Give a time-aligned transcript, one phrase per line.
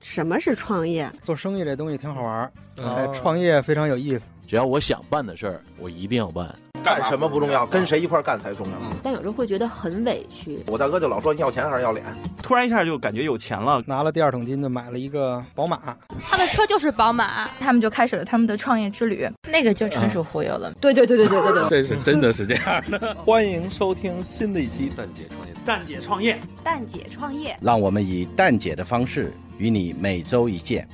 [0.00, 1.10] 什么是创业？
[1.20, 4.32] 做生意这东西挺好玩儿，创业非常有意思。
[4.46, 6.54] 只要我想办的事儿，我一定要办。
[6.82, 8.72] 干什么不重要，跟谁一块儿干才重要。
[9.02, 10.58] 但有时候会觉得很委屈。
[10.66, 12.04] 我大哥就老说要钱还是要脸，
[12.42, 15.78] 突然一下就感觉有钱了，拿了第二桶金就买了一个宝马，
[16.28, 19.28] 他的车就是宝马，他们就开始了他们的创业之旅。
[19.48, 20.72] 那个就纯属忽悠了。
[20.80, 23.14] 对对对对对对对，这是真的是这样的。
[23.24, 30.88] 欢迎收听新的一期蛋姐创业，蛋姐创业，蛋姐创业，让我们以蛋姐的方式与你每周一见。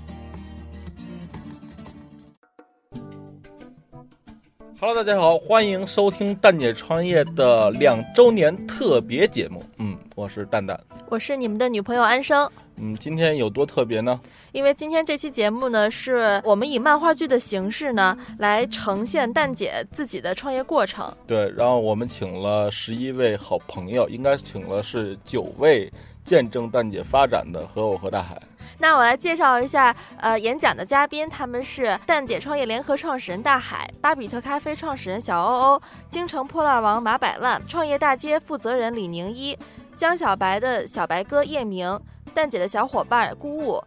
[4.78, 9.64] Hello，大家好，欢迎收听蛋姐创业的两周年特别节目。
[9.78, 12.48] 嗯，我是蛋蛋，我是你们的女朋友安生。
[12.76, 14.20] 嗯，今天有多特别呢？
[14.52, 21.10] 因为今天这期节目呢，是我们以漫画剧的形式呢，来呈现蛋姐自己的创业过程。
[21.26, 25.90] 对，然后我们请了十一位好朋友，应该请了是九位
[26.22, 28.38] 见证蛋姐发展的和我和大海。
[28.78, 39.58] 那我来介绍一下，呃，演讲的嘉宾，他们是蛋姐创业联合创始人大海，巴比特咖啡创始人小欧欧，京城破烂王马百万，创业大街负责人李宁一，
[39.96, 41.98] 江小白的小白哥叶明，
[42.34, 43.82] 蛋姐的小伙伴孤雾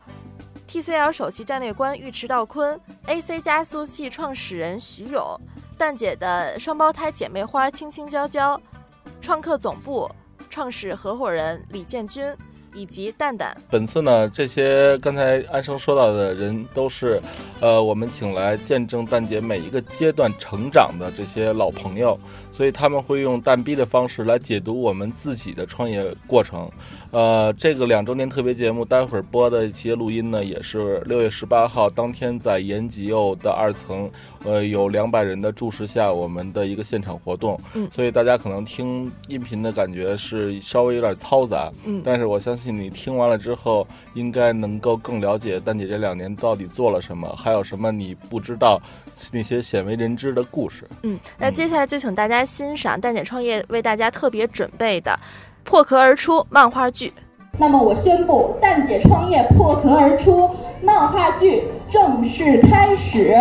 [0.68, 5.40] ，TCL 首席战略官尉迟道坤，AC 加速器创始人徐勇，
[5.78, 8.60] 蛋姐的双胞胎姐妹花青青娇娇，
[9.22, 10.10] 创客总部
[10.50, 12.36] 创始合伙人李建军。
[12.74, 13.56] 以及蛋蛋。
[13.70, 17.22] 本次呢，这些刚才安生说到的人都是，
[17.60, 22.20] 呃，我们请来见证蛋姐每一个阶段成长的这些老朋友，
[22.52, 26.70] 所以他们会用蛋逼的方式来解读我们自己的创业过程。
[27.12, 34.10] 呃，这个两周年特别节目，待会儿播的一些录音呢，也是六月十八号当天在延吉佑的二层，
[34.44, 37.60] 呃，有两百人的注视下，我们的一个现场活动。
[37.74, 41.72] 嗯，所以大家可能听音频的感觉是稍微有点嘈杂。
[41.86, 48.82] 嗯，但是我相信你听完了之后，应该能够更了解蛋姐这两年到底做了什么，还有什么你不知道
[49.32, 50.88] 那些鲜为人知的故事。
[51.04, 55.18] 嗯，那接下来就请大家欣赏蛋姐创业为大家特别准备的。
[55.64, 57.14] 破壳而出漫画剧。
[57.60, 60.50] 那么我宣布，蛋姐创业破壳而出
[60.82, 63.38] 漫画剧正式开始。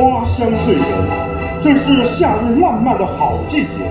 [0.00, 0.82] 花香醉人，
[1.60, 3.84] 正是夏日浪漫的好季节。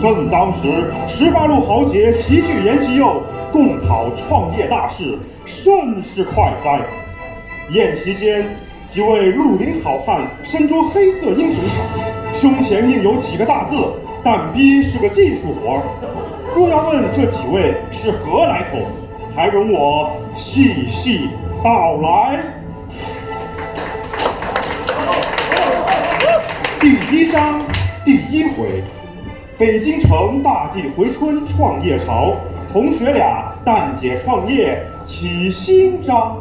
[0.00, 3.22] 正当时，十八路豪杰齐聚延吉佑。
[3.52, 6.80] 共讨创业大事，甚是快哉！
[7.70, 8.44] 宴席间，
[8.88, 13.76] 几位绿林好汉身着黑色英雄袍，胸前印有几个大字
[14.24, 15.82] “但逼是个技术活儿”。
[16.56, 18.78] 若要问这几位是何来头，
[19.34, 21.28] 还容我细细
[21.62, 22.42] 道来。
[26.86, 27.60] 第一章，
[28.04, 28.84] 第一回，
[29.58, 32.36] 北京城大地回春创业潮。
[32.72, 36.38] 同学俩蛋姐创业起新章。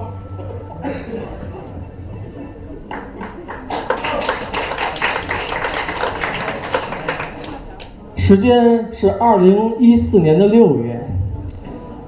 [8.16, 11.10] 时间是二零一四年的六月，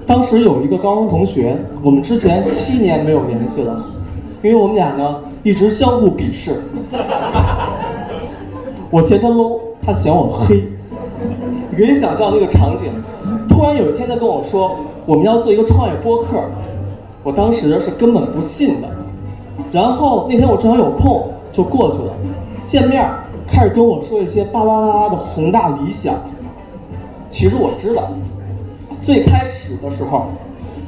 [0.06, 3.84] 当时有一个高中同学，我们之前七年没有联系了，
[4.44, 6.62] 因为我们俩呢一直相互鄙视。
[8.90, 10.64] 我嫌他 low，他嫌我黑。
[11.70, 12.90] 你可以想象那个场景。
[13.48, 16.38] 突然有一天，他跟我说我们要做一个创业播客，
[17.22, 18.88] 我当时是根本不信的。
[19.72, 22.12] 然后那天我正好有空，就过去了，
[22.64, 23.04] 见面
[23.46, 26.14] 开始跟我说一些巴拉拉拉的宏大理想。
[27.28, 28.10] 其实我知道，
[29.02, 30.28] 最开始的时候，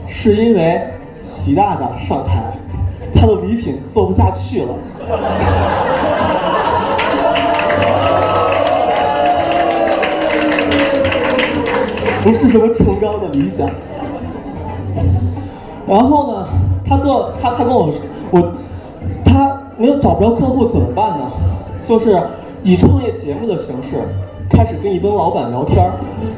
[0.07, 0.81] 是因为
[1.23, 2.57] 习大大上台，
[3.15, 4.75] 他的礼品做不下去了。
[12.23, 13.69] 不是什么崇高的理想。
[15.87, 16.49] 然后呢，
[16.87, 18.01] 他做他他跟我说，
[18.31, 18.53] 我
[19.25, 21.31] 他没有找不着客户怎么办呢？
[21.87, 22.21] 就是
[22.63, 23.97] 以创业节目的形式
[24.49, 25.91] 开始跟一帮老板聊天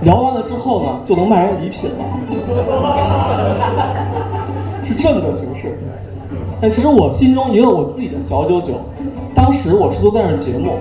[0.02, 2.04] 聊完了之后呢，就能卖人礼品了，
[4.86, 5.78] 是这么个形式。
[6.60, 8.74] 但其实我心中也有我自己的小九九，
[9.34, 10.78] 当时我是做电视节目。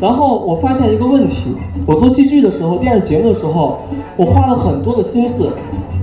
[0.00, 3.78] 然后我发现一个问题，我做戏剧的时候，电视节目的时候，
[4.16, 5.50] 我花了很多的心思，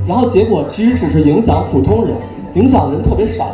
[0.07, 2.13] 然后结果其实只是影响普通人，
[2.55, 3.47] 影响的人特别少。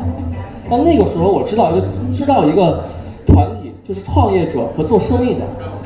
[0.70, 2.86] 但那个时候我知道一个知道一个
[3.28, 5.42] 团体，就是创业者和做生意的。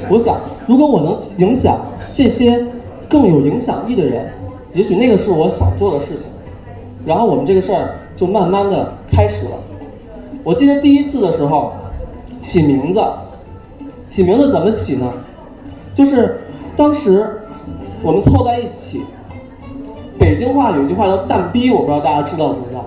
[0.09, 0.37] 我想，
[0.67, 1.77] 如果我能影响
[2.13, 2.65] 这些
[3.09, 4.31] 更有影响力的人，
[4.73, 6.27] 也许那个是我想做的事情。
[7.05, 9.51] 然后我们这个事儿就慢慢的开始了。
[10.43, 11.73] 我记得第一次的时候，
[12.39, 13.01] 起名字，
[14.15, 15.11] 起名字怎么起呢？
[15.93, 16.39] 就是
[16.77, 17.41] 当时
[18.01, 19.03] 我们凑在一起，
[20.17, 22.85] 北京话有一句话叫“蛋逼”，我不知道大家知道不知道。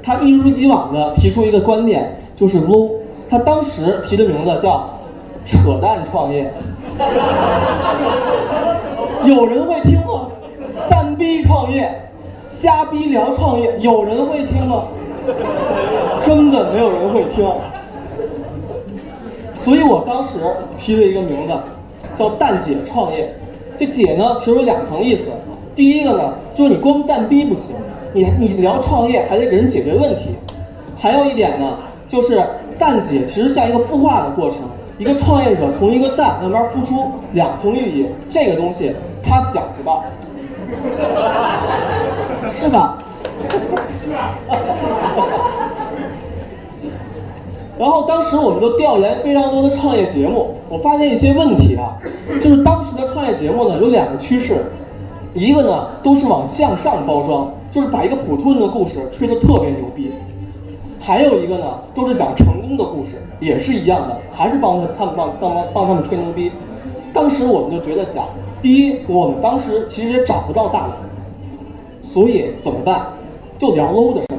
[0.00, 2.88] 他一如既往的提出一个观点，就是 low。
[3.28, 4.88] 他当时提的名字叫
[5.44, 6.54] “扯淡创业”，
[9.26, 10.28] 有人会听吗？
[10.88, 11.92] 蛋逼创业，
[12.48, 14.84] 瞎逼聊创业，有人会听吗？
[16.24, 17.44] 根本没有人会听。
[19.64, 20.40] 所以我当时
[20.76, 21.54] 提了一个名字，
[22.18, 23.34] 叫“蛋姐创业”。
[23.80, 25.22] 这“姐”呢，其实有两层意思。
[25.74, 27.74] 第一个呢，就是你光蛋逼不行，
[28.12, 30.36] 你你聊创业还得给人解决问题。
[30.98, 32.44] 还有一点呢，就是
[32.78, 34.58] 蛋姐其实像一个孵化的过程，
[34.98, 40.04] 一个创业者从一个蛋慢慢孵出两层寓意，这个东西他想不到，
[42.60, 42.98] 是吧？
[47.76, 51.98] 然后当时我们就调研非常多的创业节目，我发现一些问题啊，
[52.40, 54.66] 就是当时的创业节目呢有两个趋势，
[55.34, 60.10] 一个呢都是往向上包装，就是把一个普通人的故事吹得特别牛逼；
[61.00, 66.52] 还有一个呢都是讲成功的故事，也是一样的，还是帮他他们帮帮帮他们吹牛逼。
[67.12, 68.24] 当时我们就觉得想，
[68.62, 70.92] 第一，我们当时其实也找不到大佬，
[72.04, 73.06] 所以怎么办？
[73.58, 74.38] 就聊 low 的事儿，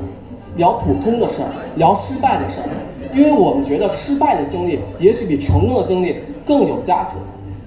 [0.56, 2.70] 聊普通的事儿，聊失败的事儿。
[3.16, 7.12] 因为我们觉得失败的经历也许比成功的经历更有价值，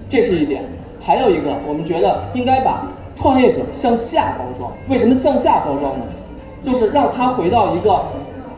[0.07, 0.63] 这是一点。
[1.01, 2.85] 还有一个，我们觉得应该把
[3.15, 4.71] 创业者向下包装。
[4.87, 6.05] 为什么向下包装呢？
[6.63, 7.99] 就是让他回到一个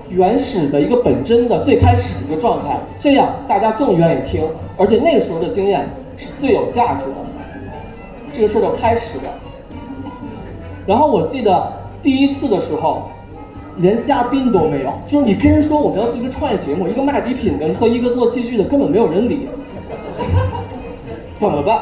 [0.10, 4.44] 原始的一个本真的最开始的一个状态，这样大家更愿意听，
[4.78, 7.16] 而且那个时候的经验是最有价值的。
[8.34, 9.32] 这个事儿就开始了。
[10.86, 11.72] 然后我记得
[12.04, 13.11] 第一次的时候。
[13.82, 19.50] 连嘉宾都没有，就是你跟人说我们要做一个创业节目，一个卖礼品的和一个做戏剧的，根本没有人理，
[21.40, 21.82] 怎么办？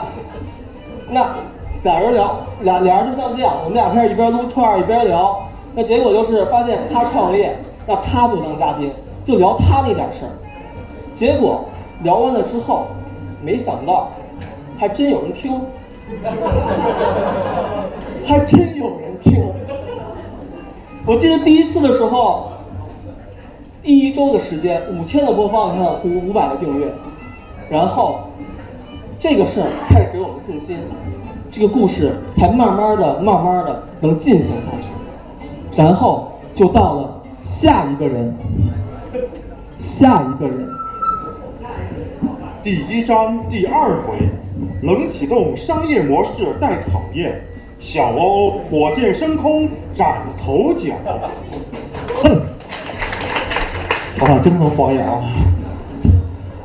[1.10, 1.36] 那
[1.84, 8.90] 俩人聊，俩俩人就像这样，我们俩开始一边撸串一边聊，那结果就是发现他创业，那他就当嘉宾，
[9.25, 10.31] 就聊他那点事儿，
[11.13, 11.66] 结果
[12.04, 12.88] 聊完了之后，
[13.44, 14.10] 没想到
[14.78, 15.60] 还真有人听，
[18.25, 19.44] 还真有人听。
[21.06, 22.51] 我记得第一次的时候，
[23.81, 26.88] 第一周的时间，五千的播放量和五百的订阅，
[27.69, 28.30] 然后
[29.18, 30.78] 这个事儿开始给我们信心，
[31.50, 38.36] 这个故事才慢慢的、慢慢的能进行下去，然后就到了下一个人，
[39.80, 40.69] 下一个人，
[42.62, 44.18] 第一章第二回，
[44.84, 47.42] 冷启动商业模式待考验。
[47.80, 50.98] 小欧火箭升空斩头奖，
[52.22, 52.42] 哼，
[54.20, 55.22] 我看真能晃眼啊！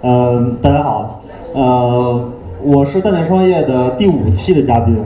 [0.02, 1.22] 嗯，大家好，
[1.54, 2.28] 呃，
[2.64, 4.98] 我是蛋姐创业的第五期的嘉宾。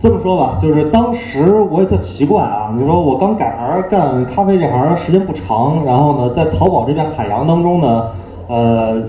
[0.00, 8.08] 这么说吧，就是当时我也特奇怪啊，你说我刚改行干咖啡这行时间不长，然后呢，在淘宝这片海洋当中呢，
[8.48, 9.02] 呃。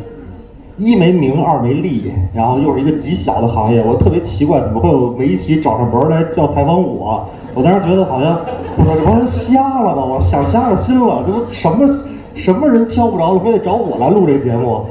[0.82, 7.24] 一没名，二没利，然后又是一个极小的行业，我特别奇怪，怎么会有媒体找上门来叫采访我？
[7.54, 8.40] 我当时觉得好像，
[8.78, 10.04] 我说这帮人瞎了吧？
[10.04, 11.88] 我想瞎了心了，这不什么
[12.34, 14.82] 什么人挑不着了，非得找我来录这节目。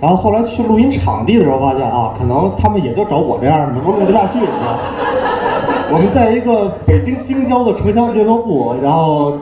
[0.00, 4.78] 然后后来去录音场地的时候，发现啊，可能他们也就找我这样的，我录不下去，你知道
[5.92, 9.32] 我们在一个北京京郊的城乡结合部，然后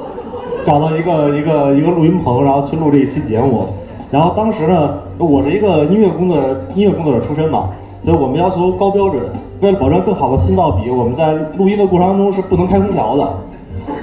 [0.64, 3.68] 找到一个一个一个录音棚，然后去录这一期节目。
[4.14, 6.38] 然后当时呢，我是一个音乐工作
[6.76, 7.70] 音乐工作者出身嘛，
[8.04, 9.20] 所以我们要求高标准。
[9.60, 13.28] 为了保证更好的信噪比，我们在录音的过程当中是不能开空调的。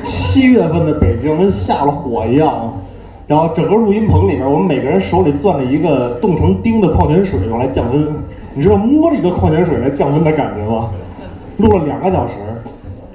[0.01, 2.73] 七月份的北京跟下了火一样，
[3.25, 8.05] 然后整个录音棚里面，我们每个人手里攥着一个冻成冰的矿泉水用来降温。
[8.53, 10.89] 你知道摸着一个矿泉水来降温的感觉吗？
[11.55, 12.33] 录了两个小时，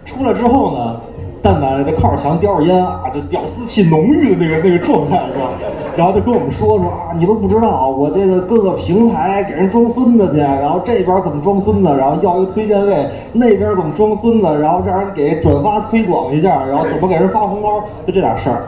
[0.06, 0.96] 出来之后呢？
[1.42, 5.50] 蛋蛋这靠着墙叼着烟啊，就屌丝气浓郁的那个那个状态是吧？
[5.96, 18.64] 然后就跟我们说说啊，你都不知道我这个各个平台给人装孙子去，然后这边怎么装孙子，然后要一个推荐位，那边怎么装孙子，然后让人给转发推广一下，然后怎么给人发红包，就这点事儿。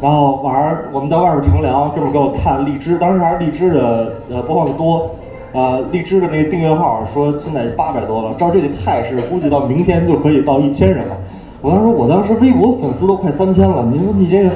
[0.00, 5.10] 然后晚上我们在外面乘凉，哥们给我看荔枝，当时还是荔枝的呃播放的多，
[5.52, 11.16] 呃荔枝的那个订阅号说现在八百多了，照这个态势，估计到明天就可以到一千人了。
[11.60, 13.84] 我当时，我当时微博粉丝都快三千了。
[13.92, 14.50] 你说你这个，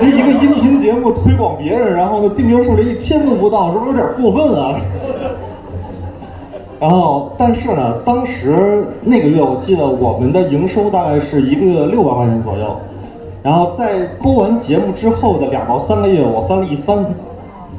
[0.00, 4.78] 你这一个音频节目推广别人，然后呢订阅数这一千都不到，是不是有点过分啊？
[6.80, 12.76] 然后，但是呢，当时那个月我记得我们的营收大概是一个月六万块钱左右，
[13.42, 17.04] 然后在播完节目之后的两到三个月，我翻了一番。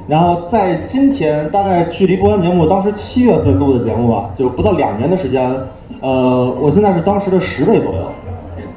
[0.07, 5.49] 然后在今天，大概距离播完节目，当时七月份录的节目吧，就不到两年的时间，
[6.01, 8.01] 呃，我现在是当时的十倍左右。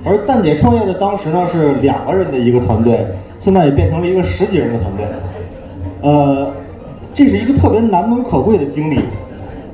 [0.05, 3.07] 而蛋姐创业的当时呢是两个人的一个团队，
[3.39, 5.07] 现在也变成了一个十几人的团队。
[6.03, 6.51] 呃，
[7.15, 8.99] 这是一个特别难能可贵的经历，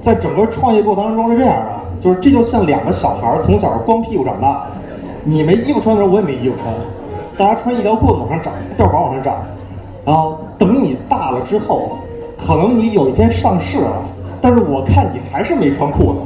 [0.02, 1.70] 在整个创业过程当中是这样的，
[2.00, 4.66] 就是这就像两个小孩儿从小光屁股长大，
[5.25, 6.75] 你没衣服穿的时候，我也没衣服穿，
[7.38, 9.37] 大家穿一条裤子往上长，吊环往上长，
[10.04, 11.97] 然后等你大了之后，
[12.47, 14.02] 可能你有一天上市了，
[14.42, 16.18] 但是我看你还是没穿裤子，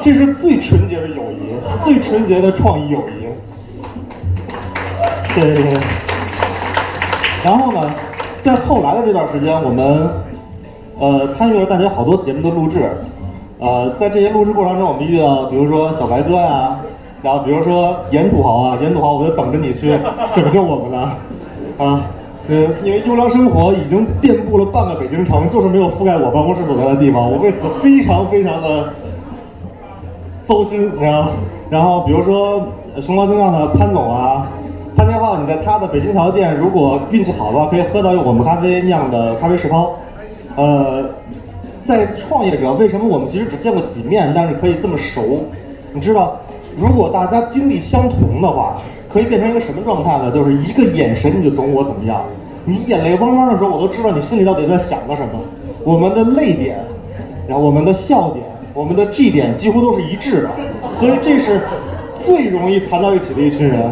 [0.00, 3.21] 这是最纯洁的友谊，最纯洁的创意友谊。
[5.34, 5.80] 对对对。
[7.44, 7.80] 然后呢，
[8.42, 10.08] 在后来的这段时间，我们
[10.98, 12.90] 呃参与了大家好多节目的录制，
[13.58, 16.78] 呃，在这些录制过程中，我们遇到比如说小白哥呀，
[17.22, 19.98] 然后比如说严土豪啊，严土豪，我就等着你去
[20.34, 21.12] 拯救我们呢，
[21.78, 22.02] 啊，
[22.48, 28.92] 呃，因为优良生活已经遍布了半个北京城，就是没有覆盖我办公室所在的地方，我为此非常非常的
[30.44, 31.28] 糟心，你知道吗？
[31.70, 32.68] 然后比如说
[33.00, 34.46] 熊猫精酿的潘总啊。
[34.94, 39.92] 潘天浩，你在他的北京桥店，如果运气好的话，可以喝到用我们咖啡酿的咖啡世涛。
[40.56, 41.04] 呃，
[41.82, 45.44] 在创业者，为什么我们其实只见过几面，但是可以这么熟？
[45.94, 46.36] 你知道，
[46.78, 48.76] 如果大家经历相同的话，
[49.10, 50.30] 可以变成一个什么状态呢？
[50.30, 52.20] 就是一个眼神你就懂我怎么样。
[52.64, 55.40] 你眼泪汪汪的时候，我都知道你心里到底在想着什么。
[55.84, 56.78] 我们的泪点，
[57.48, 58.44] 然后我们的笑点，
[58.74, 60.50] 我们的 G 点几乎都是一致的，
[60.94, 61.62] 所以这是
[62.20, 63.90] 最容易谈到一起的一群人。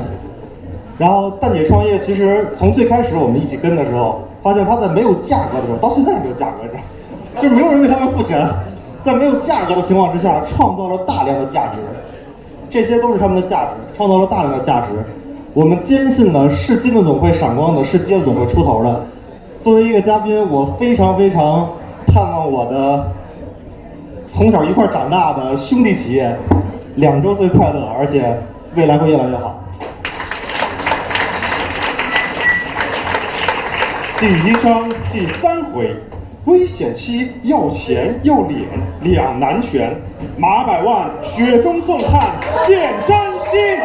[1.00, 8.46] 然后蛋姐创业，其实从最开始我们一起跟的时候，发现他在没有价格的时候，到现在也没有价格，就是没有人为他们付钱，
[9.02, 11.78] 在没有价格的情况之下，创造了大量的价值，
[12.68, 14.88] 这些都是他们的价值，创造了大量的价值。
[15.54, 19.00] 我们坚信呢，是金子总会闪光的，是金子总会出头的。
[19.62, 21.66] 作为一个嘉宾，我非常非常
[22.08, 23.06] 盼望我的
[24.30, 26.36] 从小一块长大的兄弟企业
[26.96, 28.36] 两周岁快乐，而且
[28.76, 29.54] 未来会越来越好。
[34.20, 35.96] 第一章第三回，
[36.44, 38.68] 危险期要钱要脸
[39.00, 39.96] 两难全，
[40.36, 42.20] 马百万雪中送炭
[42.66, 43.16] 见真
[43.50, 43.78] 心。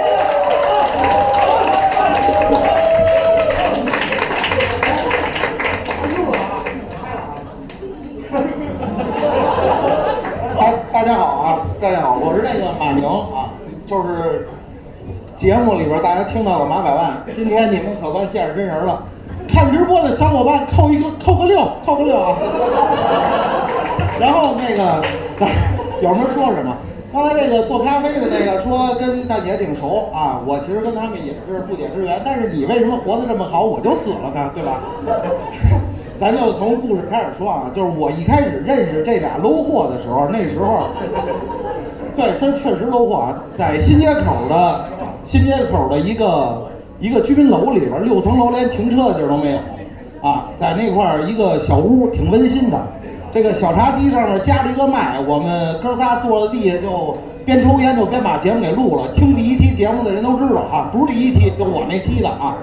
[10.58, 13.56] 大 大家好啊，大家好，我是那个马宁啊，
[13.88, 14.50] 就是
[15.38, 19.02] 节目里边大家听到的马百万，今天你们可算见着真人了。
[19.56, 22.36] 看直播的小伙伴扣一个扣个六，扣个六啊！
[24.20, 25.02] 然后那个
[26.02, 26.76] 有什么说什么。
[27.14, 32.22] 刚才这个做咖啡的那个说跟大姐挺熟啊，我其实跟他们也是不解之缘。
[32.26, 34.52] 但是你为什么活得这么好，我就死了呢？
[34.54, 34.82] 对吧？
[36.20, 40.88] 咱就从故事开始说啊，就是我一开始认识这俩 low 货的时候，那时候，
[42.14, 44.84] 对，这确实 low 货啊，在新街口的
[45.26, 46.62] 新街口的一个。
[47.00, 49.60] 一个居民楼里边，六层楼连停车的地儿都没有，
[50.28, 52.82] 啊，在那块儿一个小屋，挺温馨的。
[53.34, 59.10] 这个小茶几上面夹着一个麦，我们哥仨坐在地下就边抽烟就边把节目给录了。
[59.14, 62.56] 听第一期节目的人都知道啊，不是第一期，就我那期的啊，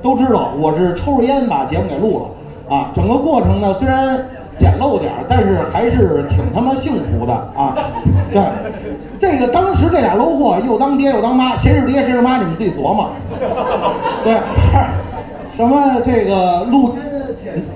[0.00, 2.92] 都知道我是抽着烟把节目给录了啊。
[2.94, 4.24] 整个过程呢，虽然
[4.60, 7.74] 简陋点儿，但是还是挺他妈幸福的啊。
[8.30, 8.42] 对。
[9.18, 13.10] 这个当时这俩楼货又当爹又当妈，谁是爹谁是妈，你们自己琢磨。
[14.24, 14.34] 对，
[15.54, 16.96] 什么这个录音、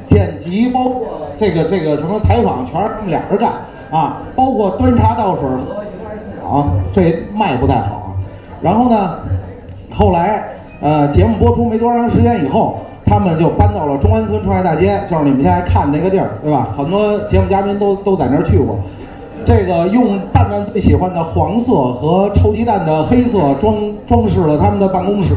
[0.09, 3.51] 剪辑，包括这个这个什么采访，全是他们俩人干
[3.91, 4.23] 啊。
[4.35, 8.17] 包括端茶倒水和啊，这卖不太好。
[8.63, 9.19] 然后呢，
[9.95, 10.45] 后来
[10.81, 16.69] 呃节目播出没多长时间以后，他们就搬到了中关村创业大街，就是你们现在看那个地儿，对吧？
[16.77, 18.79] 很多节目嘉宾都都在那儿去过。
[19.47, 23.75] 这个用蛋蛋最喜欢的黄色和臭鸡蛋的黑色装
[24.07, 25.35] 装饰了他们的办公室，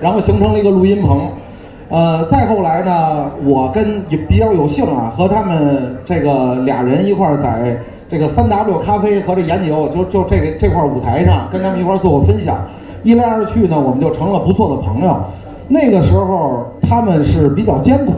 [0.00, 1.22] 然后形成了一个录音棚。
[1.90, 7.76] 呃，再后来呢，我跟也比较有幸啊，和他们这个俩人一块儿在
[8.08, 12.56] 这个三 W 咖啡和这研究就就这个这块舞台上跟他们一块儿做过分享。
[13.02, 15.16] 一来二去呢，我们就成了不错的朋友。
[15.68, 18.12] 那个时候他们是比较艰苦。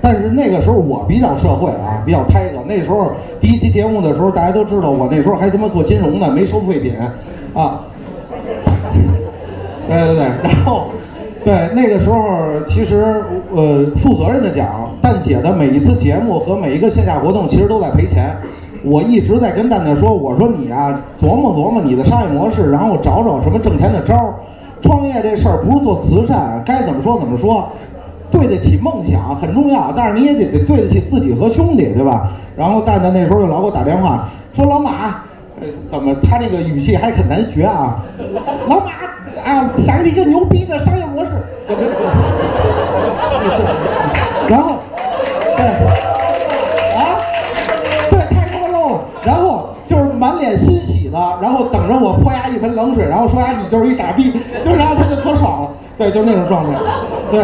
[0.00, 2.58] 但是那个时候我比较社会啊，比较开个。
[2.68, 6.94] 那时候第一期节目的时候，大家都知道我那时候还他妈做金融呢，没收废品，
[7.52, 7.84] 啊。
[9.88, 10.84] 对对对，然后，
[11.44, 12.20] 对那个时候
[12.68, 18.36] 其实呃，负责任的讲，蛋姐的每一次节目和每一个线下活动其实都在赔钱。
[18.84, 24.34] 我一直在跟蛋蛋说，我说你啊，琢磨琢磨你的商业模式，然后找找什么挣钱的招儿。
[24.82, 27.68] 创业这事儿不是做慈善，该怎么说怎么说，
[28.30, 32.30] 对得起梦想很重要，但是你也得得对得起自己和兄弟，对吧？
[32.56, 35.22] 然后蛋蛋那时候就老给我打电话说老马，
[35.60, 38.02] 呃，怎么他这个语气还很难学啊？
[38.68, 38.92] 老马
[39.44, 41.30] 啊，想起一个牛逼的商业模式，
[44.48, 44.76] 然后，
[45.56, 46.07] 对，
[51.48, 54.30] 然后等着我泼丫一盆冷水，然后说呀你就是一傻逼，
[54.62, 56.78] 就然后他就可爽了，对，就那种状态，
[57.30, 57.42] 对。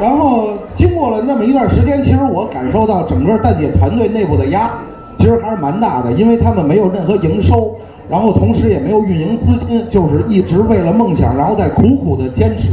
[0.00, 4.72] 然后经过了那么一段时间，其实我感受到整个蛋姐团队内部的压，
[5.16, 7.76] 其实还是蛮大的，因为他们没有任何营收，
[8.10, 12.72] 然后同时也没有运营资金，就是一直为了梦想，然后在苦苦的坚持。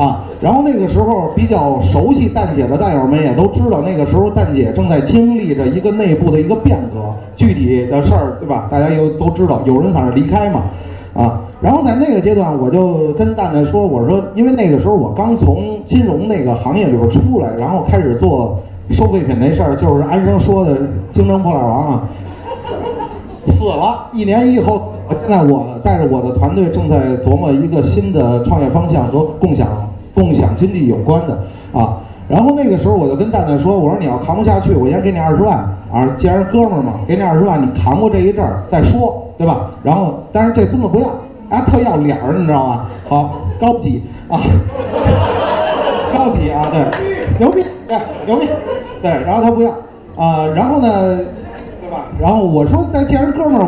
[0.00, 7.00] 啊，然后那个时候比较熟悉蛋姐的蛋友们也都知道，那个时候蛋姐正在经历着一个内部的一个变革，
[7.36, 8.66] 具体的事儿对吧？
[8.70, 10.62] 大家又都知道，有人反正离开嘛，
[11.12, 18.58] 啊，然后在那个阶段，我就跟蛋蛋说，我说，因为那个时候我刚从金融那个行业里边出来，然后开始做
[18.92, 20.78] 收废品那事儿，就是安生说的
[21.12, 22.08] 京城破烂王啊，
[23.48, 29.68] 死了一年以后，现在我带着我的团队正在琢磨一个新的创业方向和共享。
[30.14, 31.38] 共享经济有关的
[31.72, 31.98] 啊，
[32.28, 35.58] 然后那个时候我就跟蛋蛋说，我说你要扛不下去，我先给你二十万
[35.92, 39.70] 啊，既然哥们儿嘛，给你二十万，你扛过这一阵儿再说，对吧？
[39.82, 41.08] 然后，但是这孙子不要，
[41.48, 42.86] 啊，特要脸儿，你知道吗？
[43.08, 44.40] 好，高级啊，
[46.14, 48.48] 高级啊，对，牛逼，对，牛逼，
[49.02, 49.70] 对，然后他不要
[50.16, 51.16] 啊，然后呢，
[51.80, 52.04] 对吧？
[52.20, 53.66] 然后我说，那既然哥们儿，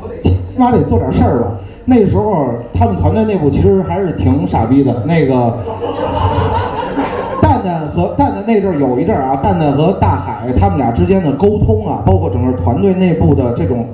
[0.00, 1.50] 我得起码得做点事儿吧。
[1.86, 5.02] 那时候他们团队内部其实还是挺傻逼的。
[5.04, 5.54] 那个
[7.42, 13.86] 蛋蛋和蛋蛋那阵儿有一阵儿啊，蛋蛋和大海他们俩之间的沟通啊，包括整个团队内部的这种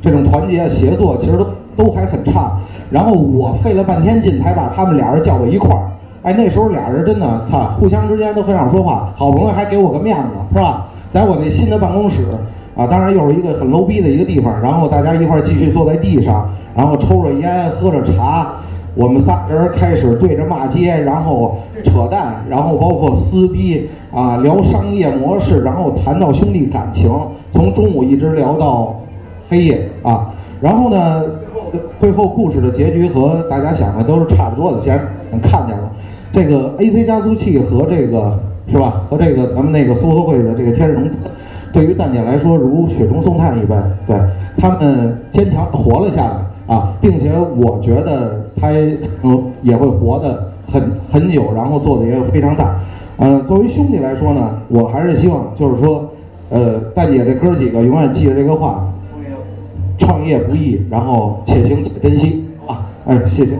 [0.00, 1.46] 这种团结协作，其实都
[1.76, 2.52] 都还很差。
[2.90, 5.82] 然后我费了半天劲才把他们俩人叫到一块儿。
[6.22, 10.86] 哎，那时候俩人真的操，互相之间都很少说话，好不容易还给我个面子，是吧？
[11.12, 12.24] 在我那新的办公室
[12.74, 16.48] 啊，当然又是一个很 low 逼的一个地方，然后大家一块儿继续坐在地上。
[16.74, 18.50] 然后抽着烟，喝着茶，
[18.94, 27.10] 我们仨人开始对着骂街，然后扯淡，然后包括撕逼啊，聊商业模式，然后谈到兄弟感情，
[27.52, 28.98] 从中午一直聊到
[29.50, 30.30] 黑夜啊。
[30.62, 31.22] 然后呢，
[32.00, 34.98] 最后故事的结局和大家想的都是差不多的，既然
[35.42, 35.92] 看见了
[36.32, 38.38] 这个 AC 加速器和这个
[38.70, 39.02] 是吧？
[39.10, 41.16] 和这个咱们那个苏合会的这个天使龙子，
[41.72, 44.16] 对于蛋姐来说如雪中送炭一般，对
[44.58, 46.32] 他们坚强活了下来。
[46.68, 48.68] 啊，并且我觉得他
[49.22, 50.80] 嗯也会活得很
[51.10, 52.76] 很久，然后做的也非常大。
[53.18, 56.08] 嗯，作为兄弟来说呢，我还是希望就是说，
[56.50, 58.88] 呃，蛋姐这哥几个永远记着这个话：
[59.98, 62.86] 创业不易，然后且行且珍惜啊！
[63.06, 63.58] 哎，谢谢。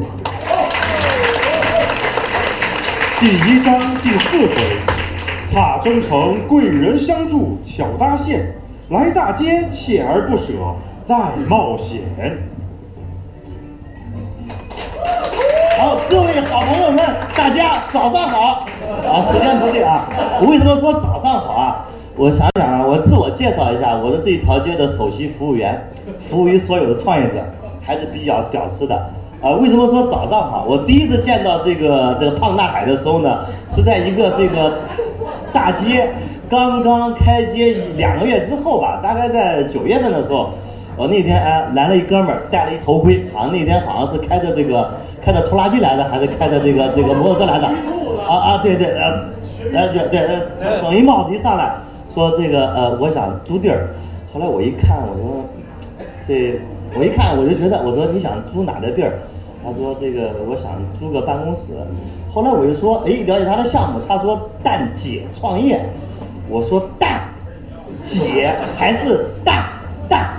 [3.18, 4.91] 第一章第四回，
[5.52, 8.54] 踏征程，贵人相助，巧搭线，
[8.88, 10.54] 来大街，锲而不舍，
[11.04, 11.14] 再
[11.46, 12.00] 冒险。
[15.78, 17.04] 好，各位好朋友们，
[17.36, 18.64] 大家早上好！
[19.06, 20.08] 啊，时间不对啊，
[20.40, 21.84] 我为什么说早上好啊？
[22.16, 25.86] 我想想啊，我自我介绍一下，我是这条街的首席服务员，
[26.30, 27.44] 服务于所有的创业者，
[27.84, 28.96] 还是比较屌丝的。
[29.42, 30.64] 啊，为什么说早上好？
[30.66, 34.78] 我第一次见到这个这个胖大海的时候呢，是在一个这个
[35.52, 36.08] 大街
[36.48, 40.50] 刚刚开街两个月之后吧，大概在九月份的时候，
[40.96, 44.90] 我那天哎来了一哥们儿，戴了一头盔，好像那天好像是开着这个。
[45.24, 47.68] 开着拖拉机来的，还是开着这个这个摩托车来的？
[48.28, 49.24] 啊啊，对对，呃，
[49.72, 50.18] 呃对对，
[50.60, 51.74] 呃，等一帽子一上来，
[52.12, 53.86] 说这个呃，我想租地儿。
[54.34, 55.44] 后来我一看，我说
[56.26, 56.58] 这，
[56.98, 59.12] 我一看我就觉得，我说你想租哪的地儿？
[59.64, 61.74] 他说这个我想租个办公室。
[62.32, 65.80] 后来我就说，哎，了解他的项目，他说蛋姐创业。
[66.48, 67.20] 我说蛋
[68.04, 69.64] 姐还是蛋
[70.08, 70.30] 蛋？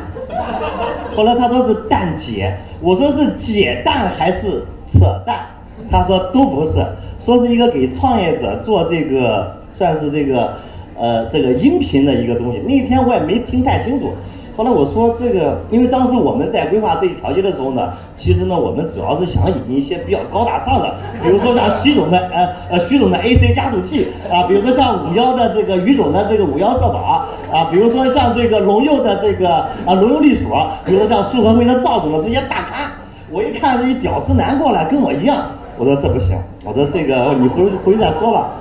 [1.16, 4.64] 后来他说是蛋姐，我说是解蛋还是？
[4.96, 5.48] 扯蛋，
[5.90, 6.86] 他说都不是，
[7.20, 10.54] 说是一个给创业者做这个，算是这个，
[10.96, 12.60] 呃，这个音频的一个东西。
[12.60, 14.12] 那天我也没听太清楚，
[14.56, 29.50] 后来我说这个，因为当时我们在规划这一条街的时候呢，其实呢，我们主要是想引进一些比较高大上的，比如说像徐总的，呃呃，徐总的 AC 加速器啊，比如说像五幺的这个于总的这个五幺社保啊，比如说像这个龙佑的这个
[29.88, 32.92] 啊龙佑律所，比如说像苏合会的赵总的这些大咖。
[33.32, 35.46] 我一看这一屌丝男过来跟我一样，
[35.80, 38.52] 我说这不行，我说这个你回回去再说吧。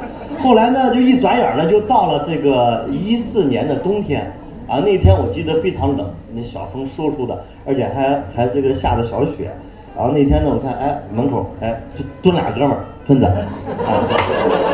[0.42, 4.32] 后来呢，就一转眼呢，就到了这个一四年的冬天
[4.72, 4.80] 啊。
[4.80, 9.50] 那天我记得非常冷，那小风嗖嗖的，而且还还这个下着小雪。
[9.94, 13.92] 然后那天呢，我看哎门口哎就蹲俩哥们儿蹲着，啊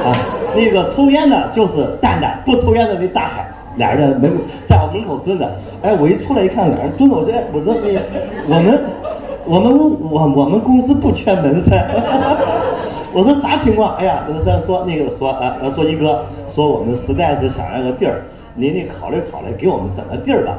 [0.06, 0.14] 啊，
[0.54, 5.52] 那个抽烟的就是蛋蛋，不抽烟的那大海，俩人在门口在我门口蹲着。
[5.82, 8.00] 哎，我一出来一看，俩人蹲着，我这我说那个
[8.48, 8.80] 我们
[9.44, 9.76] 我们
[10.08, 11.84] 我我们公司不缺门噻。
[13.12, 13.96] 我说啥情况？
[13.96, 18.22] 哎呀，说说那个说啊说一哥说我们实在是想要个地儿，
[18.58, 20.58] 您得考虑考虑给我们整个地儿吧。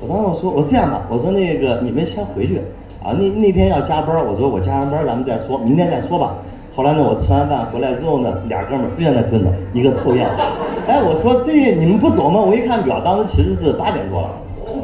[0.00, 2.58] 我当时我说我这样吧，我说那个你们先回去
[3.02, 6.34] 啊，那那天要加班，我说我加完班咱们再说，明天再说吧。
[6.74, 10.26] 后来呢，我吃完饭回来之后呢，俩哥们儿依然在蹲着，一个抽烟。
[10.86, 12.40] 哎，我说这你们不走吗？
[12.40, 14.28] 我一看表，当时其实是八点多了，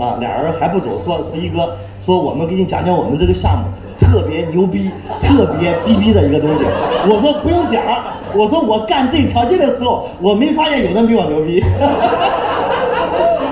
[0.04, 3.64] 啊，俩人还不走，说说一哥说我们给你讲讲我们这个项目。
[4.00, 4.90] 特别牛逼、
[5.22, 6.64] 特别逼逼的一个东西，
[7.08, 7.80] 我说不用讲，
[8.34, 11.62] 我说我干这条街的时候，我没发现有人比我牛逼。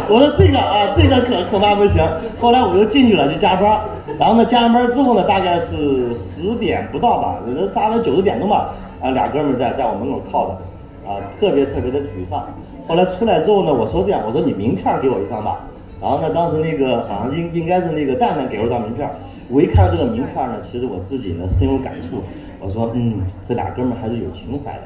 [0.09, 2.03] 我说这个啊，这个可恐怕不行。
[2.41, 3.81] 后来我又进去了，就加班。
[4.19, 7.39] 然后呢，加完班之后呢，大概是十点不到吧，
[7.75, 10.53] 大概九十点钟吧，啊，俩哥们在在我门口靠着，
[11.09, 12.45] 啊，特别特别的沮丧。
[12.87, 15.61] 后来出来之后呢，我说这样，我说你名片给我一张吧。
[16.01, 19.09] 然后呢，当时那个好像应应该是那个蛋蛋给我张名片。
[19.49, 22.23] 我一看到这个名片呢，其实我自己呢深有感触。
[22.61, 24.83] 我说，嗯，这俩哥们还是有情怀的。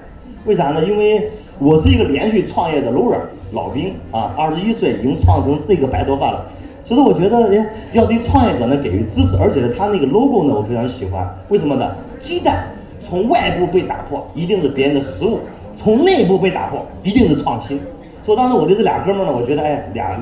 [0.47, 0.85] 为啥呢？
[0.85, 3.19] 因为我是一个连续创业的 loser
[3.53, 6.47] 老兵啊，二十一岁已经创成这个白头发了。
[6.85, 11.29] 所以我觉得，哎，要对创业者呢给予支持，而且呢，他那个 logo 呢，我非常喜欢。
[11.49, 11.97] 为什么呢？
[12.21, 12.69] 鸡蛋
[13.01, 15.39] 从外部被打破，一定是别人的食物；
[15.77, 17.81] 从内部被打破，一定是创新。
[18.25, 20.17] 所以当时我对这俩哥们呢，我觉得，哎，俩。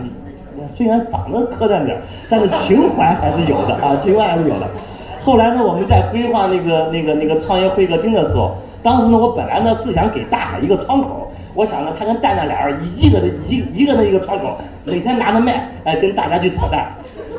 [0.76, 4.68] 虽然长得磕碜点但是情怀还是有的啊，情怀还是有的。
[5.20, 16.92] 后来呢，我们在规划那个那个那个创业会客厅的时候，当时呢，我本来呢是想给大海一个窗口，我想呢，他跟蛋蛋俩人一个的一一个的一个窗口，每天拿着麦，哎，跟大家去扯淡。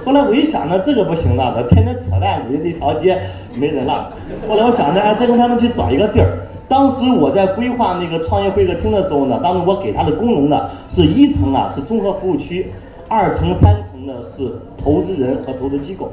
[0.04, 3.16] 后来我一想呢，这个不行了，天天扯淡，估计这条街
[3.60, 4.12] 没人了。
[4.50, 6.48] 后来我想着，哎，再跟他们去找一个地儿。
[6.68, 12.72] 当时我在规划那个创业会客厅的时候呢，当时我给他的功能呢，是一层啊，是综合服务区。
[13.08, 14.52] 二层、三层呢是
[14.84, 16.12] 投资人和投资机构，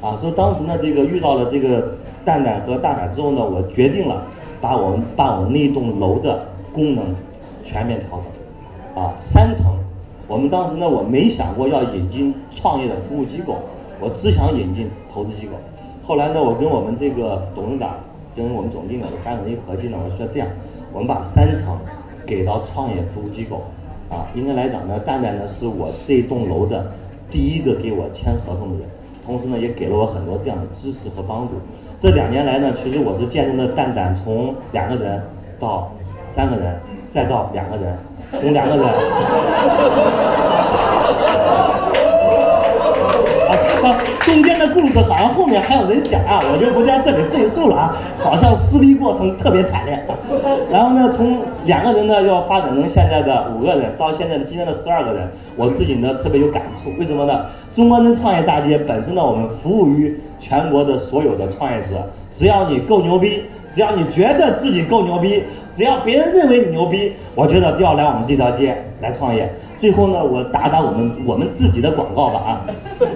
[0.00, 1.86] 啊，所以当时呢，这个遇到了这个
[2.24, 4.26] 蛋蛋和大海之后呢，我决定了
[4.60, 7.04] 把我们把我们那栋楼的功能
[7.64, 9.74] 全面调整，啊，三层，
[10.26, 13.56] 我们当时呢，我没想过要引进创业的服务机构，
[14.00, 15.52] 我只想引进投资机构。
[16.06, 17.94] 后来呢，我跟我们这个董事长
[18.36, 20.48] 跟我们总经理三个人一合计呢，我说这样，
[20.92, 21.78] 我们把三层
[22.26, 23.62] 给到创业服务机构。
[24.08, 26.92] 啊，应该来讲呢，蛋蛋呢是我这栋楼的
[27.28, 28.88] 第一个给我签合同的人，
[29.26, 31.54] 同时呢也给了我很多这样的支持和帮助。
[31.98, 35.22] 这两年来呢，其实我是见证了蛋蛋从两个人
[35.58, 35.90] 到
[36.34, 36.78] 三个人，
[37.10, 37.96] 再到两个人，
[38.32, 38.86] 从两个人。
[44.24, 47.96] 中间的故事好像后面还有人讲啊，我就不在这里赘述了啊。
[48.18, 50.02] 好像撕逼过程特别惨烈，
[50.70, 56.90] 然后呢，从两个人呢要发展成现在的五个人，到现在今天的十二个人，我自己呢特别有感触。
[56.98, 57.46] 为什么呢？
[57.72, 62.02] 中关村创业大街本身呢，我们服务于全国的所有的创业者，
[62.34, 65.44] 只要你够牛逼，只要你觉得自己够牛逼，
[65.76, 69.48] 只要别人认为你牛逼，我觉得都要来我们这条街来创业。
[69.80, 72.66] 最后呢，我打打我们我们自己的广告吧啊！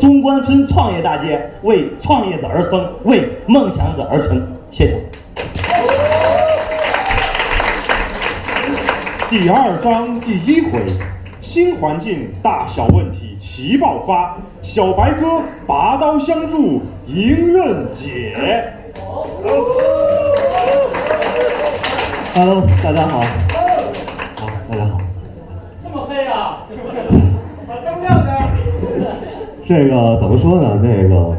[0.00, 4.42] 中关村创业大街为创业者而生，为梦想者而存。
[4.70, 5.00] 谢谢。
[9.30, 10.80] 第二章第一回，
[11.40, 18.72] 新环境大小问题齐爆发，小白哥拔刀相助，迎刃解。
[22.34, 23.20] Hello，大家好。
[23.20, 24.96] 好，大家好。
[25.82, 26.64] 这么黑啊？
[27.68, 28.48] 把灯亮点。
[29.68, 30.80] 这个怎么说呢？
[30.82, 31.36] 那个，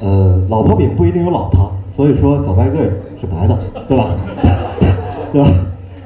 [0.00, 2.78] 呃，老婆饼不一定有老婆，所以说小白哥
[3.20, 4.06] 是白的，对吧？
[5.32, 5.48] 对吧？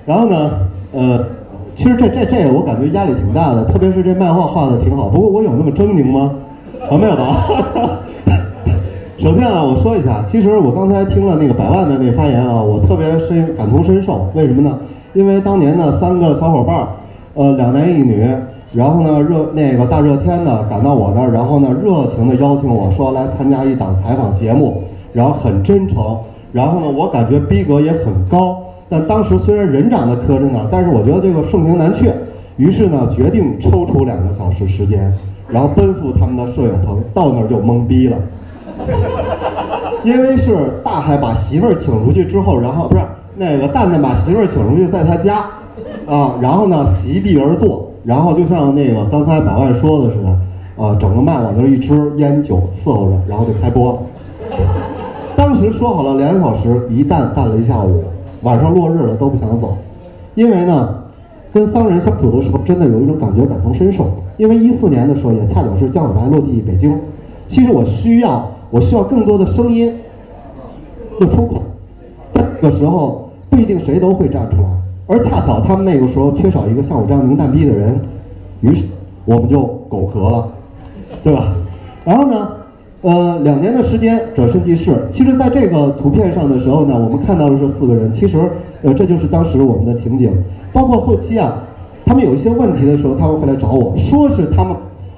[0.04, 0.50] 然后呢，
[0.92, 1.24] 呃，
[1.74, 5.08] 其实这这这我感觉压力挺大的，特别是这漫画画的挺好。
[5.08, 6.34] 不过我有那么狰狞吗？
[6.90, 7.48] 啊，没有吧？
[9.18, 14.28] 首先啊，我说一下，其实我刚才听了那个百万的那发言啊，我特别深感同身受。
[14.34, 14.78] 为什么呢？
[15.14, 16.86] 因为当年呢，三个小伙伴儿，
[17.32, 18.28] 呃，两男一女，
[18.74, 24.82] 然后呢，热那个大热天的赶到我那儿，然后呢，热情的邀请我说来参加一档采访节目，
[25.14, 26.18] 然后很真诚，
[26.52, 28.58] 然后呢，我感觉逼格也很高。
[28.90, 32.14] 但当时虽然人长得磕碜呢，但是我觉得这个盛情难却，
[32.58, 35.10] 于是呢，决定抽出两个小时时间，
[35.48, 38.16] 然后奔赴他们的摄影棚，到那儿就懵逼了。
[40.04, 43.02] 因为是大海把媳妇儿请出去之后，然后不是
[43.36, 45.38] 那个蛋蛋把媳妇儿请出去，在他家，
[46.06, 50.28] 啊，然后呢席地而坐，然后就像那个刚才百万说的似的，
[50.82, 53.98] 啊，整个麦往那儿一支，烟酒伺候着，然后就开播了。
[55.36, 58.04] 当时说好了两个小时，一蛋干了一下午，
[58.42, 59.76] 晚上落日了都不想走，
[60.34, 60.94] 因为呢，
[61.52, 64.06] 跟桑人相处的时候，真的有一种感觉感同身受。
[64.38, 66.94] 因为一四年的时候，也恰巧是江小白落地北京，
[67.48, 69.90] 其实我需要我需要更多的声音
[71.18, 71.62] 的出口，
[72.34, 74.68] 这个时候不一定谁都会站出来，
[75.06, 77.98] 而恰巧他们那个时候缺少一个像我这样名蛋逼的人，
[78.60, 78.92] 于是
[79.24, 80.48] 我们就苟合了，
[81.24, 81.54] 对吧？
[82.04, 82.48] 然后呢？
[83.02, 85.06] 呃，两年的时间转瞬即逝。
[85.12, 88.12] 其实，在这个图片上的时候呢，我们看到的是四个人。
[88.12, 88.38] 其实，
[88.82, 90.32] 呃，这就是当时我们的情景。
[90.72, 91.62] 包括后期啊，
[92.04, 94.74] 他们有一些问题的时候，他们会来找我说是他们，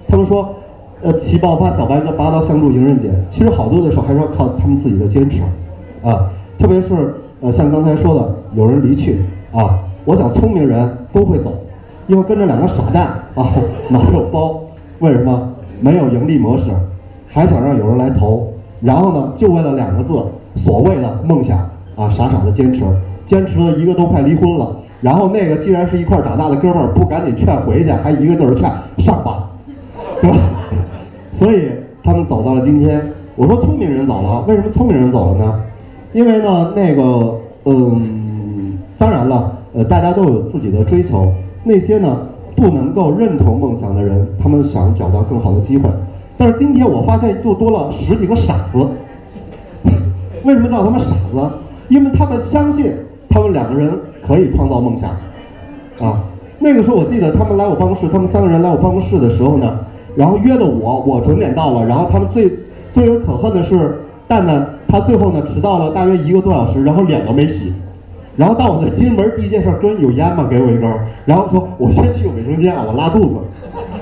[0.06, 0.54] 他们说，
[1.02, 3.10] 呃，齐爆发小白哥拔刀相助迎刃解。
[3.30, 5.42] 其实好多的时候还是要靠他们自己的坚持，
[6.02, 11.52] 啊，特别是呃，像刚才说的，有人离去啊，我想聪明人都会走，
[12.08, 13.52] 因为跟着两个傻蛋啊，
[13.88, 14.60] 脑有包，
[14.98, 15.54] 为什么？
[15.80, 16.64] 没有盈利模式。
[17.30, 18.48] 还想让有人来投，
[18.80, 20.14] 然后呢，就为了两个字，
[20.56, 21.58] 所谓的梦想
[21.94, 22.82] 啊，傻傻的坚持，
[23.26, 24.74] 坚持了一个都快离婚了。
[25.02, 29.50] 然后那个既然是一块长大的哥们儿，不赶紧劝回去，还一个劲儿劝上吧，
[30.20, 30.36] 对吧？
[31.38, 31.68] 所以
[32.02, 33.00] 他们走到了今天。
[33.36, 35.60] 我说聪明人走了，为什么聪明人走了呢？
[36.12, 41.32] 因为呢，那个，嗯，当然了，呃，大家都有自己的追求。
[41.62, 42.18] 那些呢，
[42.56, 45.88] 不能够认同梦想的人，他们想找到更好的机会。
[46.36, 48.78] 但是今天我发现又多了十几个傻子，
[50.42, 51.50] 为什么叫他们傻子？
[51.88, 52.92] 因为他们相信
[53.28, 53.88] 他们两个人
[54.26, 55.10] 可以创造梦想，
[56.04, 56.18] 啊，
[56.58, 59.78] 那个时候我记得他们来我办公室，他们三个人来我办公室的时候呢，
[60.18, 62.52] 然后约的我，我准点到了，然后他们最
[62.92, 67.72] 最为可恨的是蛋蛋，他最后呢迟到了大约一个多小时，然后脸都没洗，
[68.36, 70.48] 然后到我这进门第一件事，哥有烟吗？
[70.50, 70.90] 给我一根，
[71.24, 73.34] 然后说我先去个卫生间啊，我拉肚子，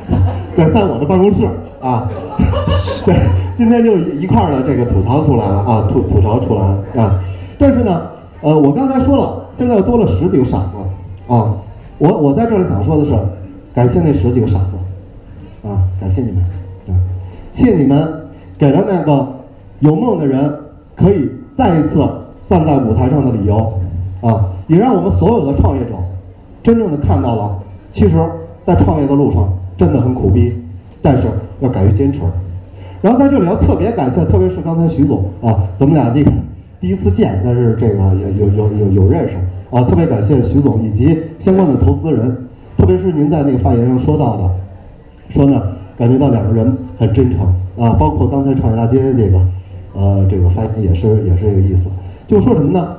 [0.57, 1.47] 对，在我的办公室。
[1.79, 2.11] 啊，
[3.05, 3.15] 对，
[3.57, 7.21] 今天就一块儿的这个吐槽出来了啊，吐吐槽出来了啊。
[7.59, 8.01] 但是呢，
[8.41, 11.55] 呃，我刚才说了，现在又多了十几个傻子啊。
[11.99, 13.13] 我我在这里想说的是，
[13.73, 14.76] 感谢那十几个傻子
[15.67, 16.43] 啊，感谢你们，
[16.89, 16.95] 啊
[17.53, 18.09] 谢谢你们
[18.57, 19.27] 给了那个
[19.81, 20.51] 有梦的人
[20.95, 22.07] 可以再一次
[22.49, 23.73] 站在舞台上的理由
[24.21, 25.91] 啊，也让我们所有的创业者
[26.63, 27.59] 真正的看到了，
[27.93, 28.17] 其实，
[28.65, 30.53] 在创业的路上真的很苦逼，
[31.03, 31.27] 但是。
[31.61, 32.19] 要敢于坚持，
[33.01, 36.23] 然后在这里要特别感谢，特别是刚才徐总啊，咱们俩第
[36.83, 39.37] 第一次见，但是这个有有有有有认识
[39.71, 42.37] 啊，特别感谢徐总以及相关的投资人，
[42.77, 44.51] 特别是您在那个发言上说到的，
[45.31, 45.63] 说呢
[45.97, 47.41] 感觉到两个人很真诚
[47.79, 49.39] 啊，包括刚才创业大街这个
[49.95, 51.91] 呃这个发言也是也是这个意思，
[52.27, 52.97] 就说什么呢？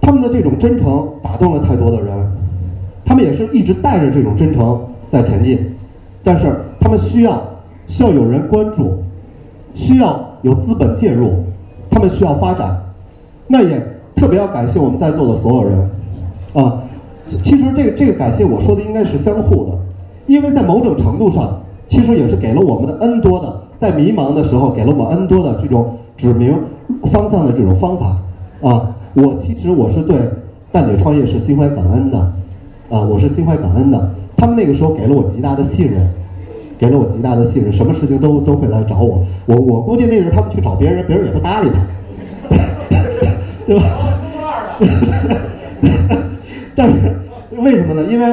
[0.00, 2.08] 他们的这种真诚打动了太多的人，
[3.04, 5.58] 他们也是一直带着这种真诚在前进，
[6.22, 6.46] 但是
[6.80, 7.42] 他们需要。
[7.90, 9.02] 需要有人关注，
[9.74, 11.42] 需要有资本介入，
[11.88, 12.78] 他们需要发展。
[13.46, 13.82] 那也
[14.14, 15.90] 特别要感谢我们在座的所有人，
[16.52, 16.82] 啊，
[17.42, 19.77] 其实这个这个感谢我说的应该是相互的，
[20.28, 26.54] 因为在某种程度上，其实也是给了我们的 N 多的，在迷茫的时候给了我们 N 多的这种指明
[27.10, 28.16] 方向的这种方法。
[28.62, 30.16] 啊，我其实我是对
[30.70, 32.18] 蛋姐创业是心怀感恩的，
[32.90, 34.10] 啊，我是心怀感恩的。
[34.36, 36.08] 他们那个时候给了我极大的信任。
[36.78, 39.18] 给了我极大的信任，什么事情都都会来找我。
[39.46, 42.56] 我我估计那时候他们去找别人，别人也不搭理他，
[43.66, 43.82] 对吧？
[46.76, 46.94] 但是
[47.60, 48.04] 为什么呢？
[48.04, 48.26] 因为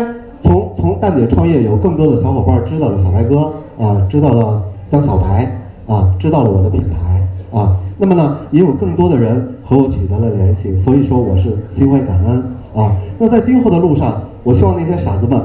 [1.02, 5.50] 蛋姐创业，有更多的小伙伴知道了小白哥啊，知道了江小白
[5.88, 7.78] 啊，知道了我的品牌啊。
[7.98, 12.44] 那么呢，也有更多的人和我取得了联系，所以说我是心怀感恩
[12.76, 12.96] 啊。
[13.18, 15.40] 那在今后的路上，我希望那些傻子们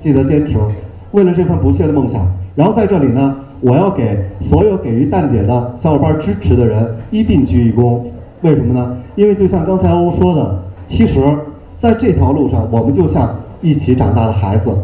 [0.00, 0.56] 记得坚持。
[1.12, 2.24] 为了这份不懈的梦想，
[2.54, 7.98] 然后在这里呢，我要给所有给予蛋姐的小伙伴支持的人一并鞠一躬。
[8.42, 8.96] 为什么呢？
[9.16, 11.20] 因为就像刚才欧说的，其实
[11.80, 13.28] 在这条路上，我们就像
[13.60, 14.74] 一起长大的孩子，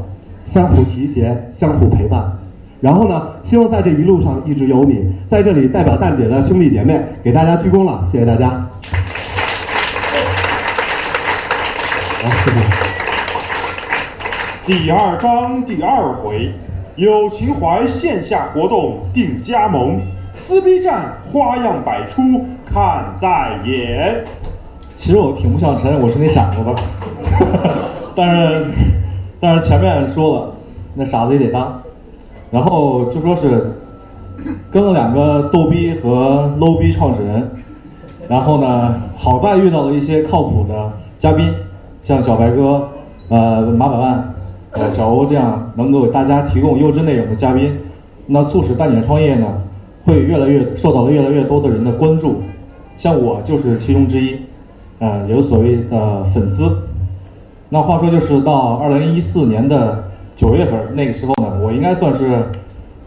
[0.44, 2.30] 相互提携，相互陪伴。
[2.80, 5.12] 然后呢，希望在这一路上一直有你。
[5.30, 8.48] 在这里代表蛋姐的兄弟姐妹给大家鞠躬了，谢谢大家。
[12.22, 12.56] 好，谢谢。
[14.66, 16.52] 第二章第二回，
[16.96, 19.98] 有情怀线下活动定加盟，
[20.34, 24.22] 撕逼战花样百出，看在眼。
[24.96, 26.74] 其实我挺不想承认我是那傻子的，
[28.16, 28.64] 但是
[29.38, 30.52] 但是前面说了，
[30.94, 31.78] 那傻子也得当。
[32.50, 33.70] 然后就说是
[34.70, 37.48] 跟了两个逗逼和 low 逼创始人，
[38.26, 41.46] 然后呢，好在遇到了一些靠谱的嘉宾，
[42.02, 42.88] 像小白哥，
[43.28, 44.32] 呃，马百万。
[44.72, 47.74] 呃，小欧这样能够给大家提供优质内容的嘉宾，
[48.26, 49.46] 那促使蛋姐创业呢，
[50.04, 52.42] 会越来越受到了越来越多的人的关注，
[52.98, 54.36] 像我就是其中之一，
[54.98, 56.70] 呃，有所谓的粉丝。
[57.76, 60.02] 那话说就是到二零一四年的
[60.34, 62.42] 九月份那个时候呢，我应该算是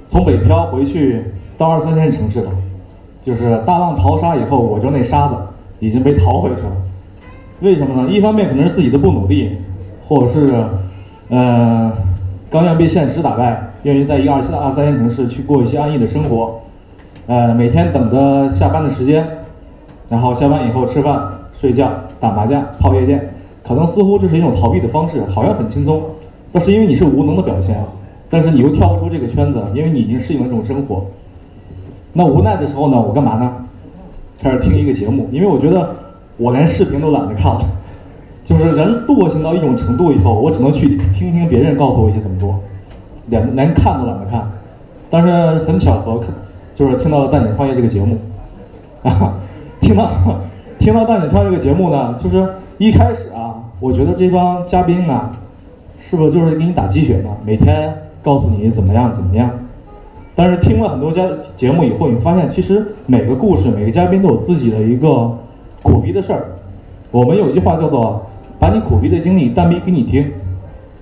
[0.08, 1.26] 从北漂回去
[1.58, 2.52] 到二三线城市了，
[3.26, 5.34] 就是大浪淘沙以后，我就那沙子
[5.80, 6.72] 已经被淘回去了。
[7.62, 8.12] 为什么呢？
[8.12, 9.58] 一方面可能是自己的不努力，
[10.08, 10.64] 或者是，
[11.30, 11.92] 呃，
[12.52, 16.60] 刚要被现实打败，愿意在一个二三二三线城市去过一些安逸的生活，
[17.26, 19.28] 呃，每天等着下班的时间，
[20.10, 21.20] 然后下班以后吃饭、
[21.60, 23.34] 睡觉、打麻将、泡夜店，
[23.70, 26.02] 可能似乎这是一种逃避的方式，好像很轻松，
[26.52, 27.86] 那是因为你是无能的表现啊，
[28.30, 31.06] 但是你又跳不出这个圈子，因为你已经适应了这种生活。
[32.12, 33.54] 那无奈的时候呢，我干嘛呢？
[34.42, 35.96] 开始听一个节目，因为我觉得。
[36.42, 37.66] 我连视频都懒得看了，
[38.46, 42.58] 就是人惰性到一种程度以后，我只能去听听别人告诉我一些怎么做，
[43.28, 44.50] 连连看都懒得看。
[45.10, 45.30] 但是
[45.66, 46.22] 很巧合，
[46.76, 48.18] 就是听到了《蛋姐创业》这个节目，
[49.04, 49.34] 啊，
[49.82, 50.10] 听到
[50.80, 53.29] 听到《蛋姐创业》这个节目呢，就是一开始，
[53.80, 55.30] 我觉得这帮嘉宾呢，
[56.00, 57.30] 是不是就是给你打鸡血呢？
[57.46, 59.50] 每天告诉你怎么样怎么样。
[60.36, 61.24] 但是听了很多家
[61.58, 65.32] 节目以后，你发现其实每个故事、每个嘉宾都有自己的一个。
[65.82, 66.46] 苦逼的事儿，
[67.10, 68.22] 我们有一句话叫做
[68.60, 70.30] “把你苦逼的经历单逼给你听”，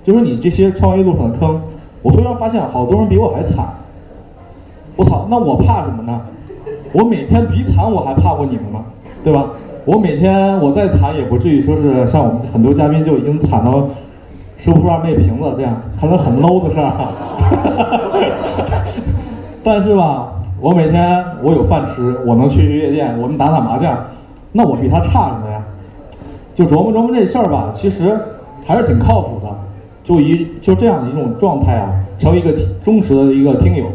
[0.06, 1.60] 就是你这些创业路上的坑。
[2.00, 3.66] 我突然发现好多人比我还惨，
[4.94, 6.20] 我操，那我怕什么呢？
[6.92, 8.84] 我每天比惨我还怕过你们吗？
[9.24, 9.46] 对吧？
[9.88, 13.88] 我每天我再惨也不至于说是像我们很多嘉宾就已经惨到
[14.58, 16.92] 收不上那瓶子这样，可能很 low 的事儿。
[19.64, 20.28] 但是吧，
[20.60, 23.98] 我每天我有饭吃，我能去去夜店，我能打打麻将。
[24.52, 25.62] 那我比他差什么呀？
[26.54, 28.14] 就琢磨琢磨这事儿吧，其实
[28.66, 29.48] 还是挺靠谱的。
[30.04, 32.52] 就一就这样的一种状态啊，成为一个
[32.84, 33.86] 忠实的一个听友。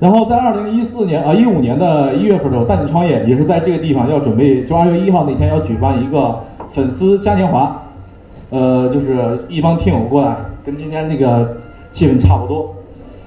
[0.00, 7.82] 然后在二零一四年啊一五年的一月份的时候，带你创业也是在这个地方要准备，就二月一号那天要举办一个粉丝嘉年华，
[8.48, 10.34] 呃，就是一帮听友过来，
[10.64, 11.58] 跟今天那个
[11.92, 12.74] 气氛差不多。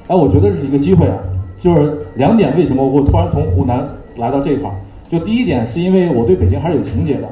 [0.08, 1.18] 哎，我觉得这是一个机会啊，
[1.62, 4.76] 就是两点，为什么我突然从湖南来到这块儿？
[5.10, 7.28] 就第一点，是因为我对北京还是有情节的，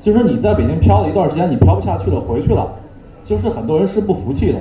[0.00, 2.66] 就是你在北京漂了一段时间，你漂不下去了，回去了，
[3.24, 4.58] 就是很多人是不服气的。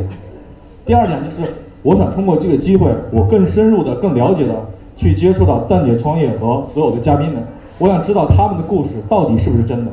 [0.85, 1.51] 第二点就是，
[1.83, 4.53] 我想通过这个机会，我更深入的、更了解的
[4.95, 7.43] 去接触到蛋姐创业和所有的嘉宾们，
[7.79, 9.91] 我想知道他们的故事到底是不是真的，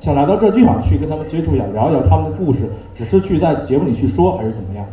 [0.00, 2.60] 想来到这地方去跟他们接触一下，聊一聊他们的故事，
[2.94, 4.84] 只是去在节目里去说还是怎么样？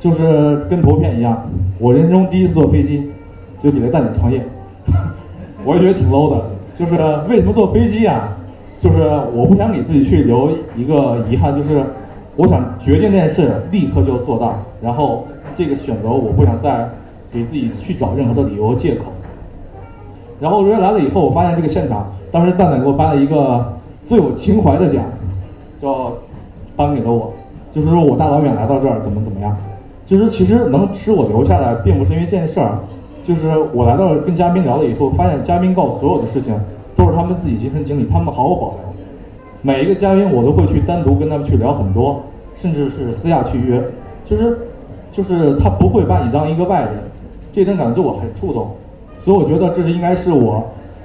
[0.00, 3.08] 就是跟图片一样，我人生中第一次坐飞机，
[3.62, 4.42] 就给了蛋姐创业。
[5.64, 6.44] 我也觉得挺 low 的，
[6.76, 6.96] 就是
[7.28, 8.36] 为什么坐飞机啊？
[8.80, 8.98] 就是
[9.32, 11.84] 我不想给自己去留一个遗憾，就是
[12.34, 16.88] 我想决定这件事立刻就做到，然后这个选择我不想再
[17.32, 19.06] 给自己去找任何的理由和借口。
[20.40, 25.04] 然后人来了以后，我发现这个现场，当时蛋蛋给我颁了一个最有情怀的奖，
[25.80, 26.12] 叫
[26.74, 27.32] 颁给了我，
[27.72, 29.56] 就是说我大老远来到这儿怎么怎么样，
[30.04, 32.78] 就是其实能使我留下来，并不是因为这件事儿。
[33.24, 36.52] 就是我来到跟嘉宾聊了以后，发现嘉宾告诉所有的事情
[36.96, 38.78] 都是他们自己亲身经历，他们毫无保留。
[39.62, 42.20] 每一个嘉宾我都会去单独跟他们去聊很多，
[42.56, 43.80] 甚至是私下去约。
[44.28, 44.58] 其实，
[45.12, 46.92] 就是他不会把你当一个外人，
[47.52, 48.70] 这点感觉我很触动。
[49.24, 50.64] 所以我觉得这是应该是我，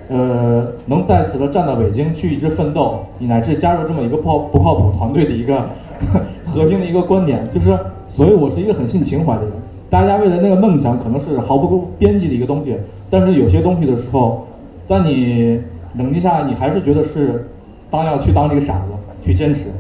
[0.10, 5.62] 呃，能在此的站到北京去一直奋斗，乃至加入这么一个不不靠谱团队的一个
[6.48, 7.78] 核心的一个观点，就是，
[8.10, 9.52] 所以我是一个很信情怀的人。
[9.90, 12.76] 大家为了那个梦想，可能是毫不边际的一个东西，
[13.10, 14.48] 但是有些东西的时候，
[14.88, 15.60] 在你
[15.98, 17.48] 冷静下来，你还是觉得是
[17.92, 18.86] 当要去当这个傻子
[19.24, 19.72] 去坚持。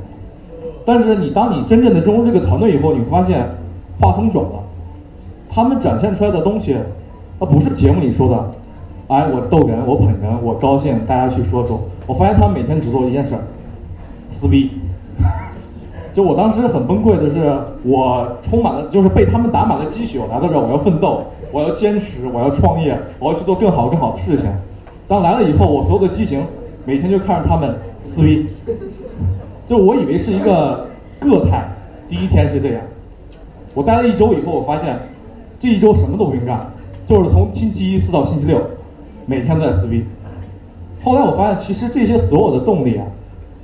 [0.85, 3.45] 但是你当你真正的融入这个团队以后，你会发现
[3.99, 4.63] 话筒转了，
[5.49, 6.77] 他们展现出来的东西，
[7.39, 8.51] 它不是节目里说的，
[9.07, 11.81] 哎，我逗人，我捧人，我高兴，大家去说说。
[12.05, 13.35] 我发现他们每天只做一件事，
[14.31, 14.71] 撕逼。
[16.13, 20.19] 就我当时很崩溃的是，我充满了就是被他们打满了鸡血。
[20.19, 24.45] 我来到这儿，我要奋斗，我要坚持，我要创业，我要去做更好更好的事情。
[25.07, 26.43] 当来了以后，我所有的激情，
[26.85, 28.47] 每天就看着他们撕逼。
[29.67, 30.87] 就我以为是一个
[31.19, 31.67] 个态，
[32.09, 32.81] 第一天是这样。
[33.77, 34.97] 我待了一周以后，我发现
[35.59, 36.59] 这一周什么都不用干，
[37.05, 38.59] 就是从星期一撕到星期六，
[39.27, 40.03] 每天都在撕逼。
[41.03, 43.05] 后来我发现，其实这些所有的动力啊。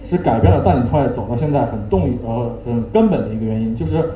[0.06, 4.12] 是改变了带你创业走到现在很动力呃很根本的一个原因，就是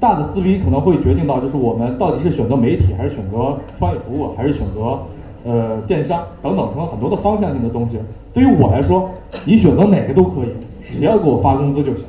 [0.00, 4.98] 大的撕逼可能会决定到就是我们到底是选择媒体还是选择创业服务还是选择
[5.44, 7.98] 呃电商等等可能很多的方向性的东西。
[8.32, 9.10] 对于我来说，
[9.44, 10.48] 你选择哪个都可以，
[10.82, 12.04] 只要给我发工资就行。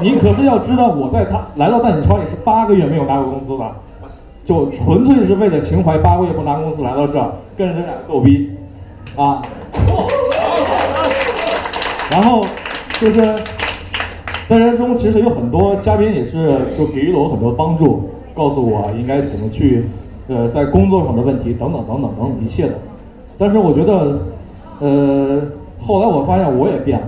[0.00, 3.70] 你可是要知道，我在他来到带你创业是八个月没有拿过工资的，
[4.44, 8.50] 就纯粹是为了情怀，八个月不拿工资来到这儿，跟着这俩逗逼，
[9.16, 9.42] 啊，
[12.10, 12.44] 然后
[13.00, 13.34] 就是
[14.48, 19.84] 在人中，其实有很多嘉宾也是就给予了我很多帮助，告诉我应该怎么去，
[20.28, 22.74] 呃，在工作上的问题等等等等等等一切的。
[23.38, 24.18] 但是我觉得，
[24.80, 25.42] 呃，
[25.80, 27.06] 后来我发现我也变了，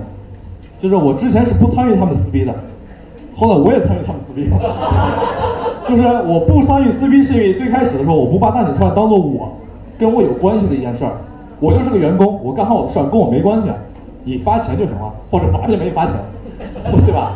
[0.84, 2.54] 就是我之前是不参与他们撕逼的，
[3.34, 4.60] 后来我也参与他们撕逼了。
[5.88, 9.50] 就是我不参与撕逼，是因为最开始的时候我不把大姐串当做我
[9.98, 11.12] 跟我有关系的一件事儿，
[11.58, 13.68] 我就是个员工，我干好我的事儿跟我没关系，
[14.24, 16.16] 你发钱就行了，或者罚也没发钱，
[16.84, 17.32] 对吧？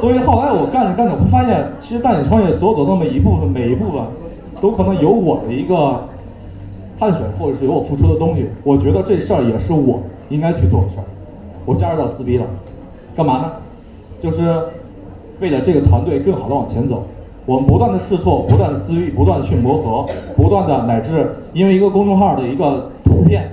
[0.00, 4.00] 所以后来我干着干着，我发现其实大姐创业所有的那么一部分，每一部分
[4.62, 6.08] 都可能有我的一个
[6.98, 8.46] 汗水，或者是有我付出的东西。
[8.64, 11.04] 我觉得这事儿也是我应该去做的事儿。
[11.66, 12.46] 我加入到撕逼了，
[13.18, 13.50] 干嘛呢？
[14.22, 14.42] 就是
[15.40, 17.02] 为了这个团队更好的往前走。
[17.46, 20.06] 我们不断的试错，不断的思域，不断的去磨合，
[20.36, 23.50] 不断的乃至因为一个公众号的一个图片，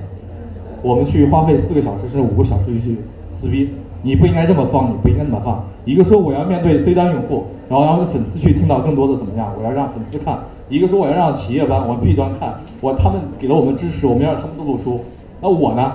[0.83, 2.99] 我们去花费四个小时甚至五个小时去
[3.31, 3.71] 撕逼。
[4.03, 5.63] 你不应该这么放，你不应该那么放。
[5.83, 10.35] 一个说我要面对 C 端用户，然后让粉丝去听到更多的怎么样，我要让粉丝看；
[10.69, 14.99] 一个说我要让企业端，我 B 端看，我他们给了我们支持，我们要让他们都读书。
[15.41, 15.93] 那我呢？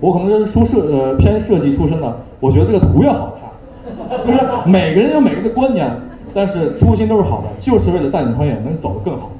[0.00, 5.90] 我可能是出设呃偏设计出身的，我觉得这个图要好看，就是每个人有每个人的观点。
[6.34, 9.30] 但是初心都是好的，就是为了带你创业能走得更好。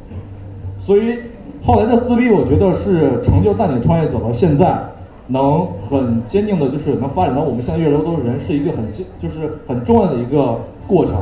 [0.80, 1.18] 所以
[1.62, 4.78] 后来的撕逼，我觉得是成就带你创业走到现在，
[5.26, 8.78] 能很坚定的，就是能发展到我们现在越来越多的人，是一个很
[9.20, 11.16] 就是很重要的一个过程。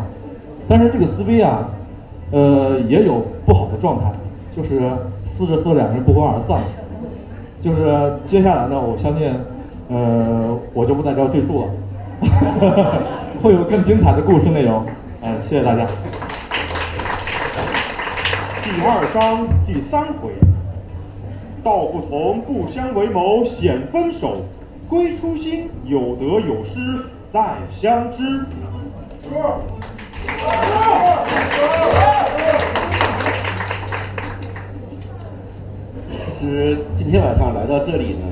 [0.69, 1.69] 但是这个撕逼啊，
[2.31, 4.13] 呃，也有不好的状态，
[4.55, 4.79] 就是
[5.25, 6.61] 撕着撕着两个人不欢而散。
[7.61, 9.33] 就是接下来呢，我相信，
[9.89, 11.69] 呃，我就不在这赘述了，
[13.43, 14.85] 会有更精彩的故事内容。
[15.23, 15.87] 嗯，谢谢大家。
[18.63, 20.31] 第二章第三回，
[21.63, 24.43] 道不同不相为谋显分手，
[24.89, 28.45] 归初心有得有失再相知。
[36.39, 38.27] 其实今天晚上来到这里呢，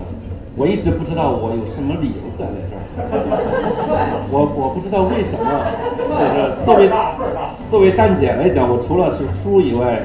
[0.56, 2.80] 我一直不知道我有什么理由站在这儿。
[4.30, 5.46] 我我不知道为什么，
[5.96, 6.36] 就是
[6.66, 6.90] 作为
[7.70, 10.00] 作为蛋姐来讲，我除了是书以外，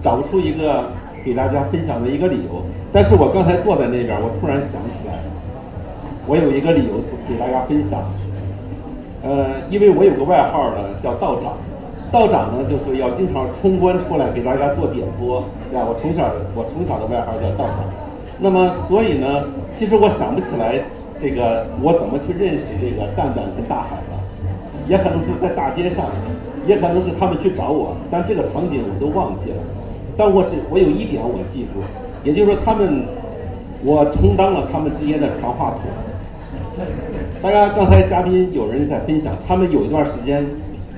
[0.00, 0.86] 找不出一个
[1.24, 2.62] 给大家分享的一个理由。
[2.92, 5.18] 但是我刚才坐在那边，我突然想起来，
[6.26, 8.00] 我有一个理由给大家分享。
[9.22, 11.52] 呃，因为我有个外号呢，叫道长。
[12.10, 15.84] 道长呢，就是要经常冲关出来给大家做点播，对吧？
[15.84, 18.07] 我从小我从小的外号叫道长。
[18.40, 19.44] 那么所以呢，
[19.76, 20.80] 其实我想不起来
[21.20, 24.18] 这个我怎么去认识这个蛋蛋跟大海了，
[24.88, 26.06] 也可能是在大街上，
[26.66, 29.56] 也可能是他们去找我，但这个场景我都忘记了。
[30.16, 31.82] 但我是我有一点我记住，
[32.22, 33.02] 也就是说他们，
[33.84, 36.86] 我充当了他们之间的传话筒。
[37.42, 40.46] 大家刚才嘉宾有人在分享，他们有一段时间。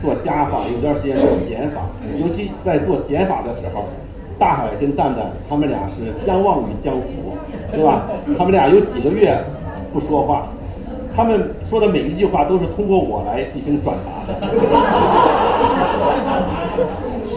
[0.03, 1.83] 做加法，有段时间做减法，
[2.19, 3.85] 尤其在做减法的时候，
[4.41, 7.37] 大海跟蛋蛋他们俩是相忘于江湖，
[7.71, 8.07] 对吧？
[8.39, 9.39] 他们俩有几个月
[9.93, 10.47] 不说话，
[11.15, 14.35] 他们说的每一句话都是通过我来进行转达的。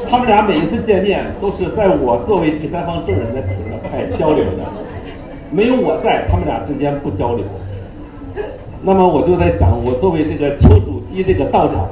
[0.09, 3.57] 他们俩每一次见面都是在我作为第三方证人的情
[3.91, 4.63] 态交流的，
[5.51, 7.43] 没有我在，他们俩之间不交流。
[8.81, 11.89] 那么我就在想，我作为这个丘处机这个道长。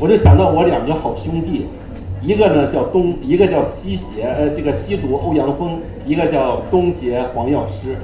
[0.00, 1.66] 我就想到我两个好兄弟，
[2.20, 7.96] 一个呢叫东，一个叫西邪，呃，这个西毒欧阳锋，一个叫东邪黄药师。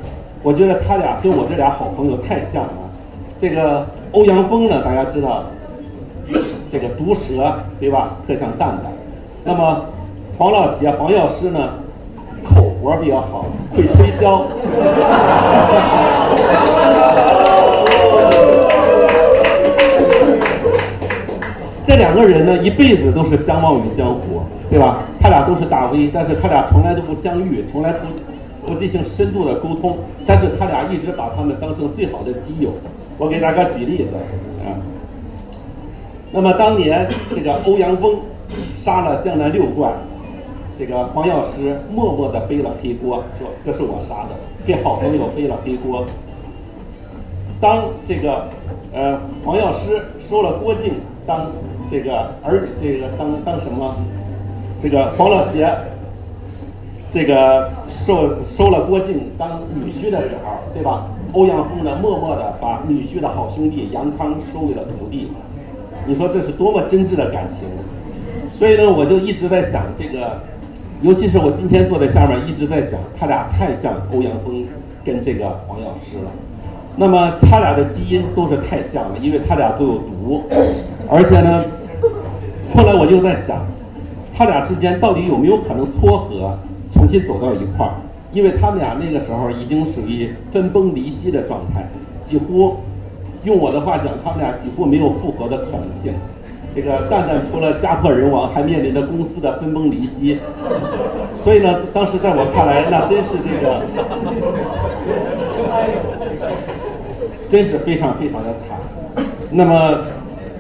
[0.43, 2.73] 我觉得他俩跟我这俩好朋友太像了。
[3.39, 5.45] 这个欧阳锋呢，大家知道，
[6.71, 8.93] 这个毒舌对吧，特像蛋蛋。
[9.43, 9.85] 那么
[10.39, 11.75] 黄老邪黄药师呢，
[12.45, 14.47] 口活比较好，会推销。
[21.87, 25.03] 这两个人呢，一辈子都是相忘于江湖，对吧？
[25.21, 29.99] 他俩都是大 V，但是他俩从来都不相遇，从来不不进行深度的沟通。
[30.27, 32.71] 但是他俩一直把他们当成最好的基友。
[33.19, 34.81] 我给大家举例子啊。
[36.33, 38.17] 那么当年这个欧阳锋
[38.75, 39.93] 杀了江南六怪，
[40.79, 44.31] 这个黄药师默默地背了黑锅，说这是我杀的，
[44.65, 46.07] 给好朋友背了黑锅。
[47.61, 48.49] 当这个
[48.93, 50.95] 呃黄药师收了郭靖
[51.27, 51.47] 当。
[51.91, 53.95] 这个儿，这个当当什么？
[54.83, 55.71] 这个黄老邪，
[57.13, 61.07] 这个收收了郭靖当女婿的时候，对吧？
[61.35, 65.29] 欧阳锋呢，默默的把女婿的好兄弟杨康收为了徒弟。
[66.07, 67.69] 你说这是多么真挚的感情？
[68.59, 70.41] 所以呢，我就一直在想这个，
[71.03, 74.67] 尤其是我今天坐在下面，一直在想，他俩太像欧阳锋
[75.05, 76.31] 跟这个黄药师了。
[76.97, 80.43] 那么他俩的基因都是太像了，因为他俩都有毒，
[81.11, 81.65] 而且呢，
[82.75, 83.65] 后来我就在想，
[84.37, 86.59] 他俩之间到底有没有可能撮合，
[86.93, 87.93] 重新走到一块儿？
[88.33, 91.87] 因为他们俩那个时候已经属于分崩离析的状态，
[92.25, 92.79] 几乎
[93.45, 96.13] 用我的话讲，他们俩几乎没有复合的可能性。
[96.75, 100.41] 这个蛋蛋除了家破人亡，还面临着公司的分崩离析，
[101.45, 103.81] 所以呢，当时在我看来，那真是这个，
[107.49, 108.77] 真是非常非常的惨。
[109.53, 109.99] 那么，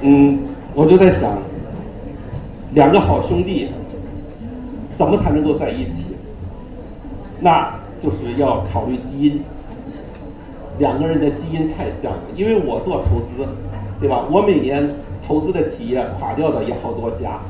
[0.06, 0.38] 嗯，
[0.74, 1.38] 我就在想，
[2.74, 3.70] 两个好兄弟
[4.98, 6.14] 怎么才能够在一起？
[7.40, 9.40] 那就是要考虑基因，
[10.78, 12.18] 两个人的基因太像了。
[12.36, 13.48] 因为我做投资，
[13.98, 14.26] 对吧？
[14.30, 14.86] 我每年
[15.26, 17.40] 投资的企业垮掉的也好多家。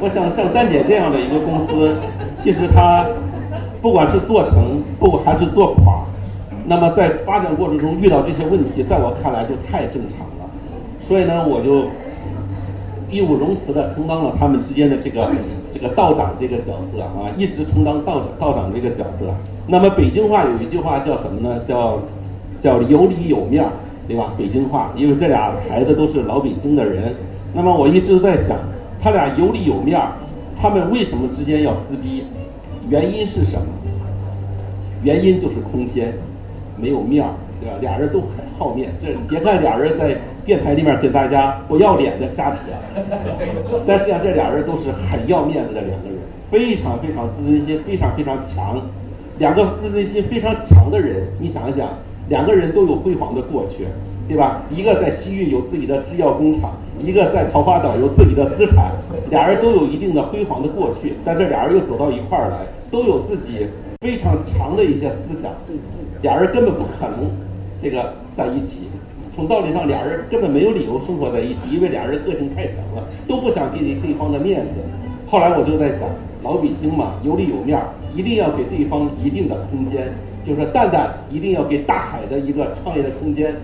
[0.00, 1.96] 我想像丹姐这样的一个公司，
[2.38, 3.04] 其实它
[3.82, 6.04] 不管是做成不还是做垮，
[6.64, 10.31] 那么在发展过程中遇到这些问题，在我看来就太正常。
[11.12, 11.84] 所以呢，我就
[13.10, 15.28] 义不容辞的充当了他们之间的这个
[15.70, 19.26] 这个道长这个角色啊，一直充当道道长这个角色。
[19.66, 21.60] 那么北京话有一句话叫什么呢？
[21.68, 21.98] 叫
[22.58, 23.68] 叫有里有面儿，
[24.08, 24.32] 对吧？
[24.38, 27.14] 北京话，因为这俩孩子都是老北京的人。
[27.52, 28.56] 那么我一直在想，
[28.98, 30.12] 他俩有里有面儿，
[30.58, 32.24] 他们为什么之间要撕逼？
[32.88, 33.66] 原因是什么？
[35.02, 36.14] 原因就是空间
[36.78, 37.76] 没有面儿，对吧？
[37.82, 42.58] 俩人都很好面，这别看俩人在电台里面给大家不要脸的瞎扯，
[43.86, 46.18] 但实际上这俩人都是很要面子的两个人，
[46.50, 48.82] 非常非常自尊心非常非常强。
[49.38, 51.88] 两个自尊心非常强的人，你想一想，
[52.28, 53.86] 两个人都有辉煌的过去，
[54.28, 54.62] 对吧？
[54.70, 58.92] 一个在西域有自己的制药工厂，一个在桃花岛有自己的资产，
[59.30, 62.58] 俩人都有一定的辉煌的过去，但这俩人又走到一块儿来，
[62.90, 63.66] 都有自己
[64.00, 65.52] 非常强的一些思想，
[66.20, 67.30] 俩人根本不可能
[67.80, 68.88] 这个在一起。
[69.34, 74.74] 从道理上，俩人根本没有理由生活在一起，因为俩人个性太强了，都不想给对方的面子。
[75.26, 76.06] 后来我就在想，
[76.42, 80.12] 老北京嘛，有里有面儿，一定要给对方一定的空间。
[80.44, 83.54] 就是说，蛋蛋一定要给大海的一个创业的空间，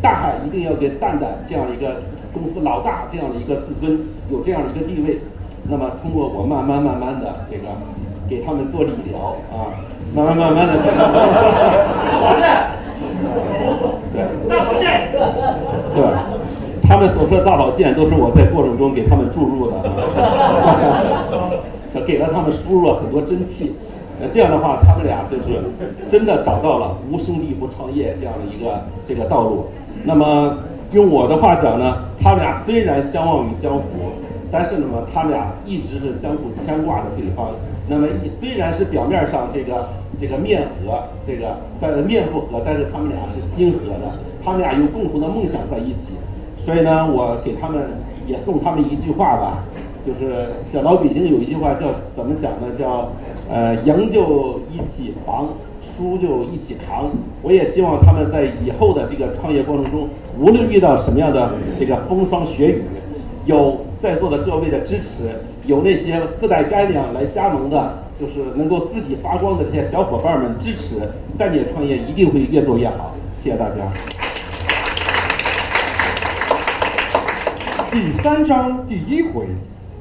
[0.00, 2.00] 大海一定要给蛋蛋这样一个
[2.32, 5.20] 公司老大这样的一个自尊，有这样的一个地位。
[5.68, 7.64] 那么，通过我慢慢慢慢的这个
[8.30, 9.76] 给他们做理疗啊，
[10.14, 11.12] 慢慢慢慢的给他们。
[14.48, 15.10] 大保健，
[15.94, 16.04] 对？
[16.88, 19.76] 他们所说的大保健都是我在过程中给他们注入的，
[22.06, 23.74] 给了他们输入了很多真气。
[24.20, 25.60] 那这样的话，他们俩就是
[26.08, 29.66] 真的找到了无兄弟不创业这样的一个这个道路。
[30.04, 30.58] 那么
[30.92, 33.82] 用我的话讲呢，他们俩虽然相忘于江湖，
[34.52, 37.48] 但是呢他们俩一直是相互牵挂着对方。
[37.88, 38.06] 那么
[38.40, 39.88] 虽然是表面上这个
[40.20, 44.12] 这个面和，这个但面不和，但是他们俩是心和的。
[44.46, 46.14] 他们俩有共同的梦想在一起，
[46.64, 47.82] 所以呢，我给他们
[48.28, 49.64] 也送他们一句话吧，
[50.06, 52.68] 就是小老北京有一句话叫怎么讲呢？
[52.78, 53.10] 叫
[53.50, 55.48] 呃赢就一起防，
[55.82, 57.10] 输就一起扛。
[57.42, 62.82] 我也希望他们在以后的这个创业过程中，无论遇到什么样的这个风霜雪雨，
[63.46, 71.00] 有在座的各位的支持，有那些自带干粮来加盟的，就是能够自己发光的这些小伙伴们支持，
[71.36, 73.12] 蛋姐创业一定会越做越好。
[73.40, 74.15] 谢谢大家。
[77.96, 79.46] 第三章第一回，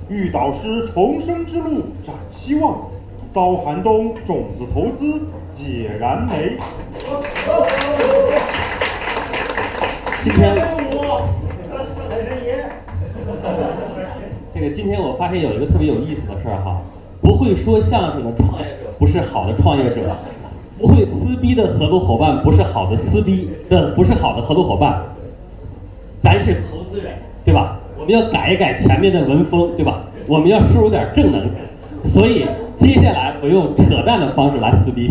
[0.09, 2.77] 遇导师重生之路展希望，
[3.31, 6.57] 遭寒冬种子投资解燃眉。
[10.25, 10.55] 今天
[14.53, 16.81] 这个今天我发现有一个特别有意思的事儿哈，
[17.21, 20.17] 不会说相声的创业者不是好的创业者，
[20.77, 25.01] 不会撕逼的合作伙伴不是好的撕逼的不是好的合作伙伴，
[26.21, 27.13] 咱是投资人？
[28.05, 30.03] 我们要改一改前面的文风对吧？
[30.27, 31.55] 我们要输入点正能量，
[32.13, 32.45] 所以
[32.77, 35.09] 接下来我用扯淡的方式来撕逼。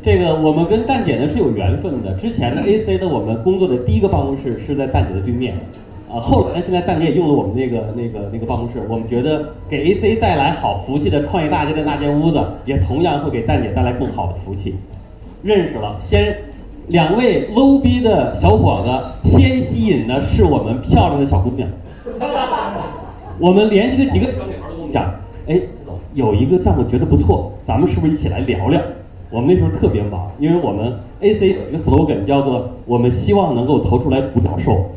[0.00, 2.12] 这个我们跟蛋姐呢是有缘分的。
[2.18, 5.54] 之前呢，AC 的我们工作的第一个办公室是在蛋姐的对面，
[6.08, 8.74] 啊，后来呢，现在蛋姐也用了我们那个那个那个办公室。
[8.88, 14.76] 我们觉得给 AC 带来好福气的创业大街的那间屋子，也同样会给蛋姐带来更好的福气。
[15.42, 16.36] 认识了，先
[16.88, 21.68] 两位 low 逼的小伙子，先吸引的是我们漂亮的小姑娘。
[23.38, 25.10] 我们联系了几个小女孩都跟我们讲，
[25.48, 25.58] 哎，
[26.12, 28.80] 有一个项目觉得不错，咱们是不是一起来聊聊？
[29.30, 34.90] 我们那时候特别忙，因为我们 AC 有一个 slogan 叫做“我们希望能够投出来独角兽”，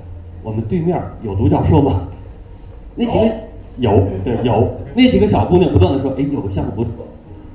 [0.43, 2.01] 我们对面有独角兽吗？
[2.95, 3.25] 那几个
[3.77, 6.91] 有，对有，那几个小姑娘不断的说，哎，有个项目不错。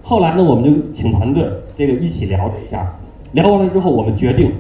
[0.02, 1.44] 后来呢，我们就请团队
[1.76, 2.92] 这个一起聊了一下，
[3.32, 4.52] 聊完了之后，我们决定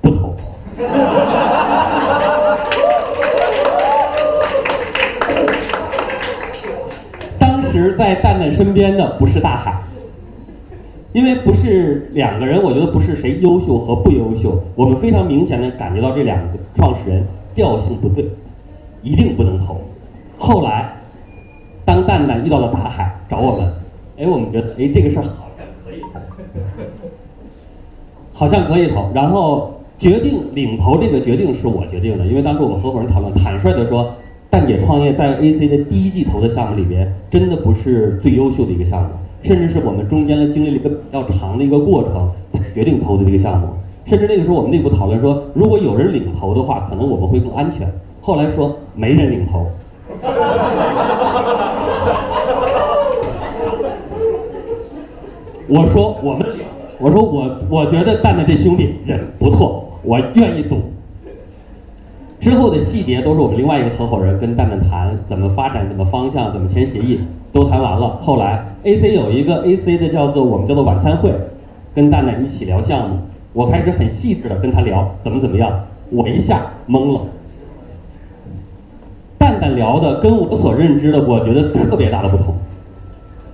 [0.00, 0.34] 不投。
[7.38, 9.74] 当时在蛋蛋身边的不是大海，
[11.12, 17.22] 因为不是两个人，我觉得不是谁优秀和不优秀，我们非常明显的感觉到这两个创始人
[17.54, 18.26] 调性不对，
[19.02, 19.76] 一定不能投。
[20.38, 20.94] 后来，
[21.84, 23.70] 当蛋蛋遇到了大海找我们，
[24.18, 25.47] 哎，我们觉得哎这个事儿好，
[28.38, 34.12] 好像可以投，然后决定领投这个决定是我决定的，因为当时我们合伙人讨论，坦率的说，
[34.48, 39.08] 蛋姐创业在 AC 的第一季投的项目里边，真的不是最优秀的一个项目，
[39.42, 43.66] 甚至是我们中间呢经历了一个比较长的一个过程才决定投的这个项目，
[44.06, 47.92] 甚至那个时候我们内部讨论说，如果有人领投的话，可能我们会更安全。
[48.20, 49.66] 后来说没人领投。
[55.66, 56.64] 我说我们领，
[57.00, 60.80] 我说我我觉得蛋蛋这兄弟人不错，我愿意赌。
[62.40, 67.20] 之后的细节都是我们另外一个合伙人跟蛋蛋谈怎么发展、怎么方向、怎么签协议，
[67.52, 68.18] 都谈完了。
[68.22, 71.32] 后来 AC 有一个 AC 的叫做我们叫做晚餐会，
[71.94, 73.16] 跟蛋蛋一起聊项目，
[73.52, 75.70] 我开始很细致的跟他聊怎么怎么样，
[76.10, 77.20] 我一下懵了。
[79.38, 82.54] 蛋蛋聊的跟我所认知的，我觉得特别大的不同。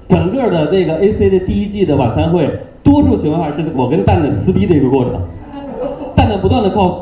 [0.09, 2.49] 整个的那个 AC 的第一季的晚餐会，
[2.85, 5.15] 多数情况下是我跟蛋蛋撕逼的一个过程。
[6.15, 6.95] 蛋蛋不断的告诉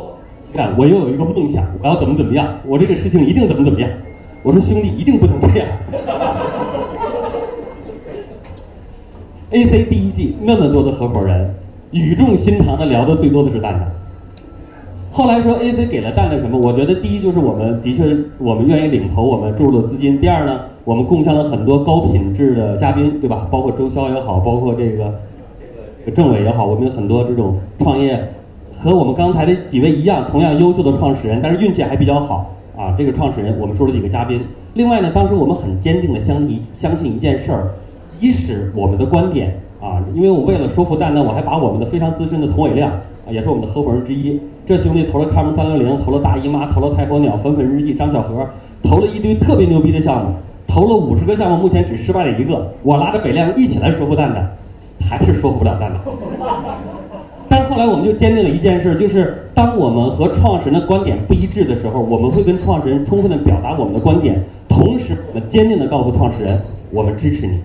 [0.54, 3.90] 我，我又有一个梦想，我要怎么怎么样，我这个事情一定怎么怎么样。
[4.42, 5.68] 我说兄弟一定不能这样。
[9.50, 11.54] AC 第一季那么多的合伙人，
[11.90, 13.86] 语重心长的聊的最多的是蛋蛋。
[15.12, 16.58] 后来说 AC 给了蛋蛋什么？
[16.58, 20.18] 我觉得第一就是我们的确我们愿意领投我们注入的资金。
[20.18, 23.46] 第二呢，我们共享了很多高品质的嘉宾，对吧？
[23.50, 25.12] 包括周潇也好，包括这个
[26.10, 28.18] 政委也好，我们有很多这种创业
[28.78, 32.94] 和我们刚才的几位一样，同样优秀的创始人，但是运气还比较好啊。
[32.98, 34.40] 这个创始人我们说了几个嘉宾。
[34.74, 37.68] 另外呢，当时我们很坚定的相信相信一件事儿，
[38.18, 44.40] 即使我们的观点啊，因为我为了说服蛋蛋，我还把我们的非常资深的童伟亮啊，也是我们的合伙人之一。
[44.66, 48.46] 这兄弟投了 COM 三六零，投了大姨妈，投了太空鸟、粉粉日记、张小河，
[48.82, 50.32] 投了一堆特别牛逼的项目，
[50.66, 52.72] 投了五十个项目，目前只失败了一个。
[52.82, 54.50] 我拉着北亮一起来说服蛋蛋，
[55.08, 56.00] 还是说服不了蛋蛋。
[57.48, 66.58] 但是后来我们就坚定了一件事，就是当我们和创始人的观点不一致的时候，我们会跟创始人充分的表达我们的观点，同时我们坚定的告诉创始人，
[66.90, 67.60] 我们支持你，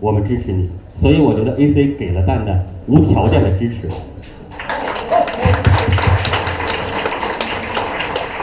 [0.00, 0.70] 我们支持你。
[1.02, 3.86] 所以我觉得 AC 给了蛋蛋无条件的支持。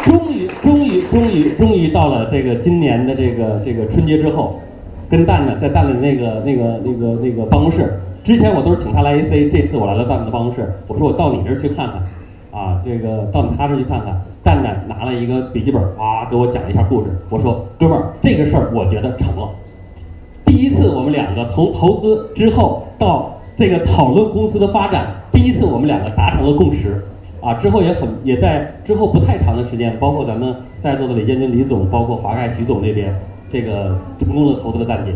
[0.03, 4.61] 终于，终于，终于，终于到了这个今年的这个这个春节之后，
[5.09, 7.99] 跟蛋蛋在蛋蛋那个那个那个那个办公室。
[8.25, 12.01] 之前我都是请他来 AC，这次我来了蛋蛋的办公室，我说我到你这儿去看看，
[12.59, 14.19] 啊，这个到他这儿去看看。
[14.41, 17.09] 蛋蛋拿了一个笔记本啊，给我讲了一下故事。
[17.29, 19.47] 我说哥们儿，这个事儿我觉得成了。
[20.43, 26.99] 第一次我们两个从投资之后到这个讨论公司的发展，第一次我们两个达成了共识。
[27.41, 30.51] 啊，之后也很也在之后不太长的时间，包括咱们
[30.81, 33.13] 在座的李建军李总，包括华盖徐总那边，
[33.51, 35.13] 这个成功的投资了蛋姐，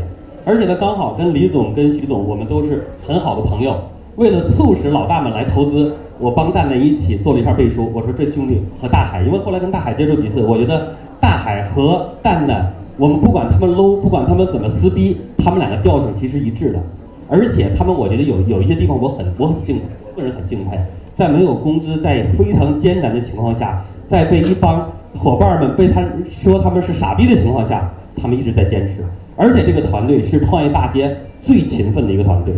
[0.49, 3.79] 而且呢，刚好跟李总跟徐总我们都是很好的朋友。
[4.15, 7.87] 为了促使老大们来投资，我帮蛋蛋一起做了一下背书。
[7.93, 10.87] 我说这兄弟和大海，因为后来跟大海接触几次，我觉得
[11.21, 16.79] 大海和蛋蛋，我们不管他们 low，不管他们怎么撕逼，他们两个调性其实一致的，
[17.27, 19.83] 而且他们我觉得有有一些地方我很我很敬佩，
[20.15, 20.79] 个人很敬佩。
[21.15, 26.01] 在没有工资，在非常艰难的情况下，在被一帮伙伴们被他
[26.41, 27.87] 说他们是傻逼的情况下，
[28.19, 29.05] 他们一直在坚持。
[29.39, 31.15] 而且这个团队是创业大街
[31.45, 32.53] 最勤奋的一个团队，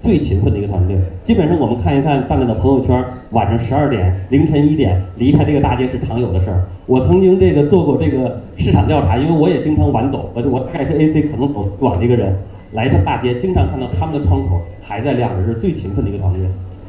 [0.00, 0.96] 最勤奋的一个团队。
[1.24, 6.62] 基本上我们看一看蛋蛋的朋友圈，晚上十二点、凌晨一点离开这个大街是常有的事儿。
[6.86, 12.32] 我曾经这个做过这个市场调查，因为我也经常晚走，而且我大概是 AC 可能走晚的一个人，
[12.74, 16.42] 来这大街经常看到他们的窗口还在亮着，是最勤奋的一个团队。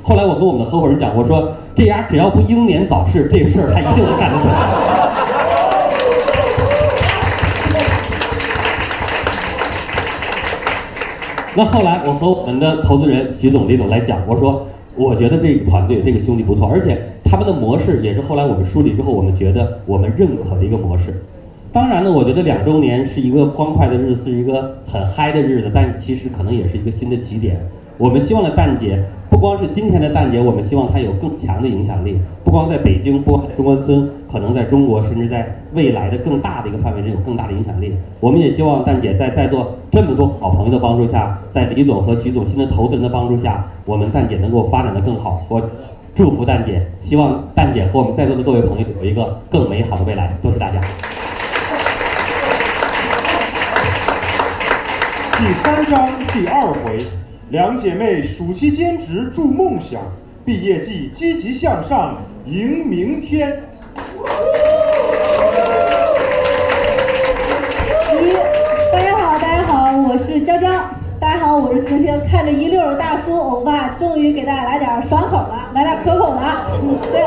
[0.04, 5.11] 后来我跟我们的合伙人讲，我说这丫只要不英年早逝，这事儿他一定能干得起来。
[11.54, 21.14] 那后来我和我们的投资人徐总、李总来讲，我说我觉得这个团队这个兄弟不错，而且他们的模式也是后来我们梳理之后，我们觉得我们认可的一个模式。
[21.74, 27.60] 当然呢，我觉得两周年是一个欢快的日子，是一个很嗨的日子，但其实可能也是一个新的起点。
[28.02, 28.99] 我们希望的蛋姐
[29.30, 37.95] 不光是今天的蛋姐，我们希望她有更强的影响力，不光在北京、渤海、中关村，可能在中国，甚至在未来的更大的一个范围内有更大的影响力。
[38.20, 45.39] 我们也希望蛋姐在在座这么多好朋友的帮助下，在李总和徐总新的投资人的帮助下，我们蛋姐能够发展的更好。
[45.47, 45.62] 我
[46.16, 50.36] 祝福蛋姐，希望蛋姐和我们在座的各位朋友有一个更美好的未来。
[50.41, 50.82] 多谢大家。
[55.38, 56.97] 第三章第二回，
[57.52, 59.99] 两姐妹暑期兼职助梦想，
[60.45, 63.62] 毕业季积极向上迎明天。
[68.14, 68.32] 一，
[68.93, 70.70] 大家好，大家好，我是娇娇。
[71.20, 72.18] 大家好，我是星星。
[72.32, 76.39] 看着一溜儿大叔欧巴，终于给大家来点爽口的，来点可口的。
[77.12, 77.22] 对。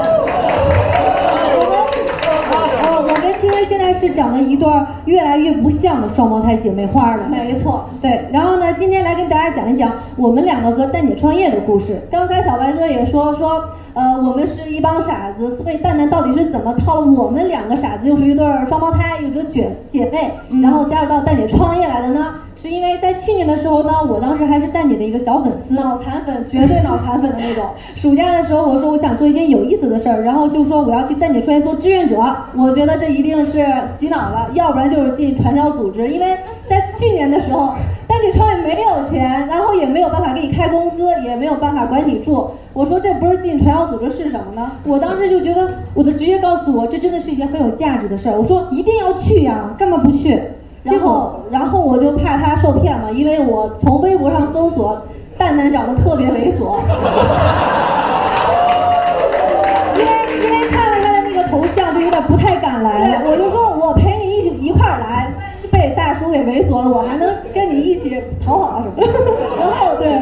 [3.43, 7.27] 我们，呃，我跟星星现在是长了一对儿越来越不像的双胞胎姐妹花了。
[7.29, 8.29] 没错，对。
[8.33, 12.01] 然后呢，今天来跟大家讲一讲我们两个和蛋姐创业的故事。
[12.11, 13.65] 刚才小白哥也说说。
[13.95, 22.27] 呃，我们是一帮傻子，所以蛋蛋到底是怎么套了我们两个傻子，又是一对儿双胞胎，又是姐姐妹，然后加入到蛋姐创业来的呢？
[22.65, 27.63] 是因为在去年的时候呢，我当时还是蛋姐的一个小粉丝，脑残粉，绝对脑残粉的那种。
[27.95, 32.17] 暑假的时候，我说我想做一件有意思的事儿，然后就说我要去蛋姐创业做志愿者。
[32.57, 33.67] 我觉得这一定是
[34.01, 36.09] 洗脑了， 要不然就是进传销组织。
[36.09, 37.75] 因为在去年的时候，
[38.09, 42.49] 蛋姐创业没有钱，然后也没有办法给你开工资，也没有办法管你住。
[42.73, 44.73] 我说这不是进传销组织是什么呢？
[44.87, 48.41] 我当时就觉得我的直觉告诉我，这真的是一件很有价值的事儿。
[48.41, 50.41] 我说一定要去呀，干嘛不去？
[50.85, 55.01] 结果，然后我就怕他受骗嘛，因为我从微博上搜索
[55.39, 56.77] 蛋蛋长得特别猥琐，
[59.97, 60.11] 因为
[60.45, 63.23] 因为看了他的那个头像，就有点不太敢来。
[63.25, 65.31] 我就说我陪你一起一块儿来，
[65.73, 69.03] 被大叔给猥琐了，我还能跟你一起逃跑什么的。
[69.59, 70.09] 然后对，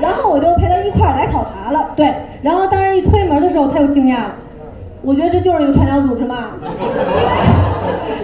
[0.00, 1.90] 然后我就陪他一块儿来考察了。
[1.96, 4.32] 对，然后当时一推门的时候，他就惊讶了。
[5.04, 6.50] 我觉得这就是一个传销组织嘛，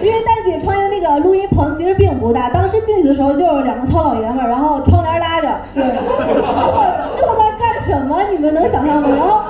[0.01, 8.21] 因为丹姐创业那个录音棚其实并不大，当时进去的时候就是两个糙老爷们儿，然后窗帘拉着，对，这在干什么？
[8.31, 9.09] 你们能想象吗？
[9.09, 9.41] 然后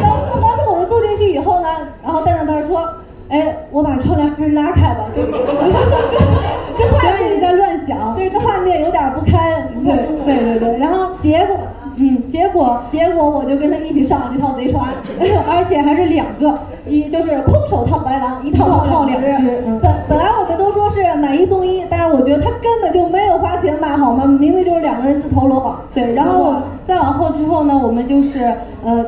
[0.00, 1.68] 当当时我们坐进去以后呢，
[2.02, 2.82] 然后蛋蛋当时说，
[3.28, 5.22] 哎，我把窗帘还是拉开吧， 这
[6.78, 11.58] 这画面你在乱想，对，这画面有点不堪，对对对对，然后结果。
[12.02, 14.88] 嗯，结果结果我就跟他一起上了这套贼船，
[15.46, 19.26] 而且还是两个，一就是空手套白狼，一套套两只。
[19.82, 24.24] 本本来我们都说是买一送一，但是我觉得他根本就没有花钱买，好吗？
[24.24, 25.78] 明明就是两个人自投罗网。
[25.92, 26.54] 对，然后
[26.86, 28.50] 再往后之后呢，我们就是
[28.82, 29.04] 呃，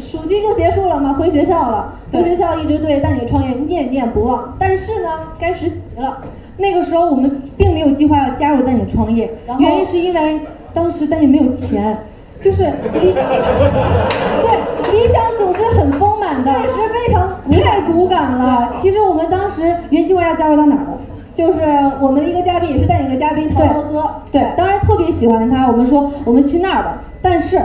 [0.00, 1.94] 暑期就结束了嘛，回学校了。
[2.12, 5.08] 回学校一直对蛋姐创业念念不忘，但是呢，
[5.38, 6.18] 该实习了。
[6.56, 10.40] 那个时候我们并没有计划要加入蛋姐创业，原因是因为
[10.72, 11.96] 当时蛋姐没有钱。
[12.44, 14.52] 就是理，对
[14.92, 17.30] 理想总是很丰满的，确实非常
[17.64, 18.74] 太骨感了。
[18.82, 20.98] 其实我们当时原计划要加入到哪儿了？
[21.34, 21.60] 就是
[22.02, 25.66] 我们一个嘉宾也是带一个嘉宾陶陶哥，对，当然特别喜欢他。
[25.66, 27.58] 我们说我们去那儿吧，但是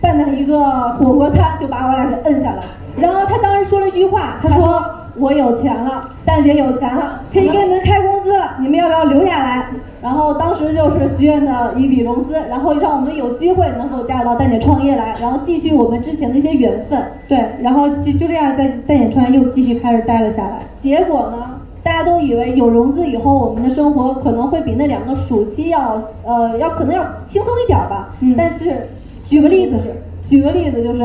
[0.00, 2.62] 办了一个火锅餐就把我俩给摁下了。
[2.96, 4.80] 然后他当时说了一句话，他说
[5.16, 9.66] 我有钱了，蛋姐有钱了，可以给你们开工资了，你们要不要留下来？
[10.04, 17.02] 然后当时就是学院的一笔融资，然后让我们有机会能够加入到蛋姐创业来，然后继续我们之前的一些缘分。
[17.26, 20.58] 对，然后就就这样在蛋姐创业又继续开始待了下来。
[20.82, 28.14] 结果呢，大家都以为有融资以后，我们的生活可能会比那两个暑期要呃要可能要轻松一点吧。
[28.20, 28.34] 嗯。
[28.36, 28.86] 但是，
[29.26, 29.94] 举个例子是，
[30.28, 31.00] 举个例子就是，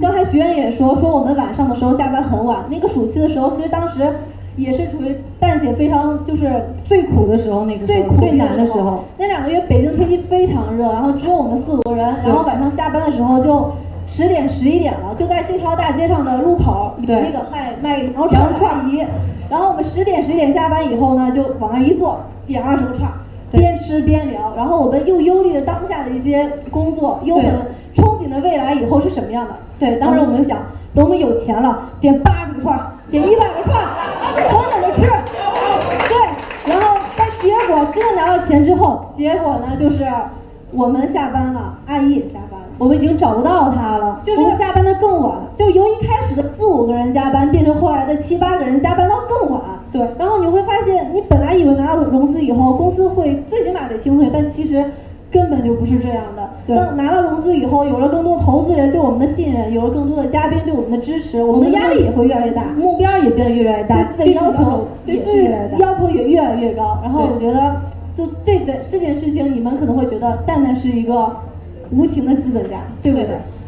[0.00, 4.14] 刚才学员也说说我们晚上的时候下班很晚，那个暑期的时候，其实当时。
[4.58, 6.50] 也是处于蛋姐非常就是
[6.84, 9.04] 最苦的时候，那个最苦最难的时候。
[9.16, 13.72] 那两个月北京天气非常热，然后只有我们四五个人，然后晚上下班的时候就
[14.08, 19.04] 十点十一点了，就在这条大街上的路口有那个卖卖羊肉串儿姨，
[19.48, 23.14] 然后我们十点十一点下班以后呢，就往那一坐，点二十个串儿，
[23.52, 27.44] 边吃边聊，然后我们又忧虑着当下的一些工作，又很
[27.94, 29.52] 憧憬着未来以后是什么样的。
[29.78, 30.58] 对，当时我们就想，
[30.94, 33.78] 等我们有钱了，点八十个串儿，点一百个串
[34.38, 34.48] 儿。
[34.48, 35.00] 狠狠的吃，
[36.08, 40.06] 对，然后但结果真的拿到钱之后，结果呢就是
[40.72, 49.60] 我们下班了，阿姨也下班了，我们已经找不到她了，就是下班的更晚，就由一开始的四五个人加班，变成后来的七八个人加班到更晚，
[49.92, 54.84] 对，然后你会发现，你本来以为拿到融资以后，公司会最起码得清退，但其实。
[55.30, 56.48] 根本就不是这样的。
[56.74, 66.98] 当拿到融资以后，有了更多投资人对我们的信任，有了更多的嘉宾对我们的支持，我们的压力也会越来越大，目标也变得越来越大，对自己的要求，对自己的要求也越来越高。
[67.02, 67.76] 然后我觉得，
[68.16, 71.36] 就这个这件事情，你们可能会觉得蛋蛋是一个
[71.90, 73.26] 无情的资本家，对不对？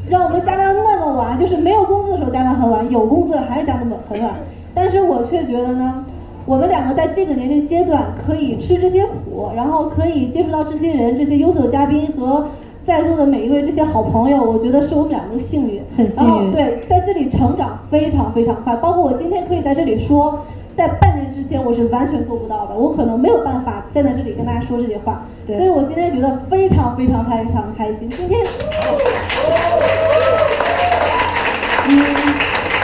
[0.08, 4.30] 让我们加班那么晚，就是没有工资的时候加班很晚，有工资还是加那么很晚。
[4.74, 6.04] 但是我却觉得呢，
[6.46, 12.48] 我们两个在这个年龄阶段可以吃这些苦，然后可以接触到这些人、这些优秀的嘉宾和
[12.86, 20.40] 在座的每一位这些好朋友，我觉得是我们两个的幸运，很幸运对，在这里成长非常非常快，包括我今天可以在这里说。
[20.76, 28.08] 在半年之前，我是完全做不到的，我可能没有办法站在这里跟大家说这些话，对所以我今天觉得非常非常非常开心。
[28.08, 28.40] 今天，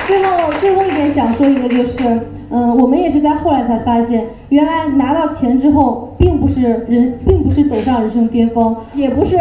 [0.07, 9.37] 最后最后一点想说一个就是，嗯，我们也是在后来才发现，原来拿到钱之后，并不是人，并不是走上人生巅峰，也不是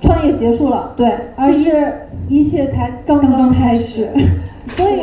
[0.00, 1.92] 创业结束了，对，而是
[2.28, 4.08] 一切才刚刚开始。
[4.68, 5.02] 所以，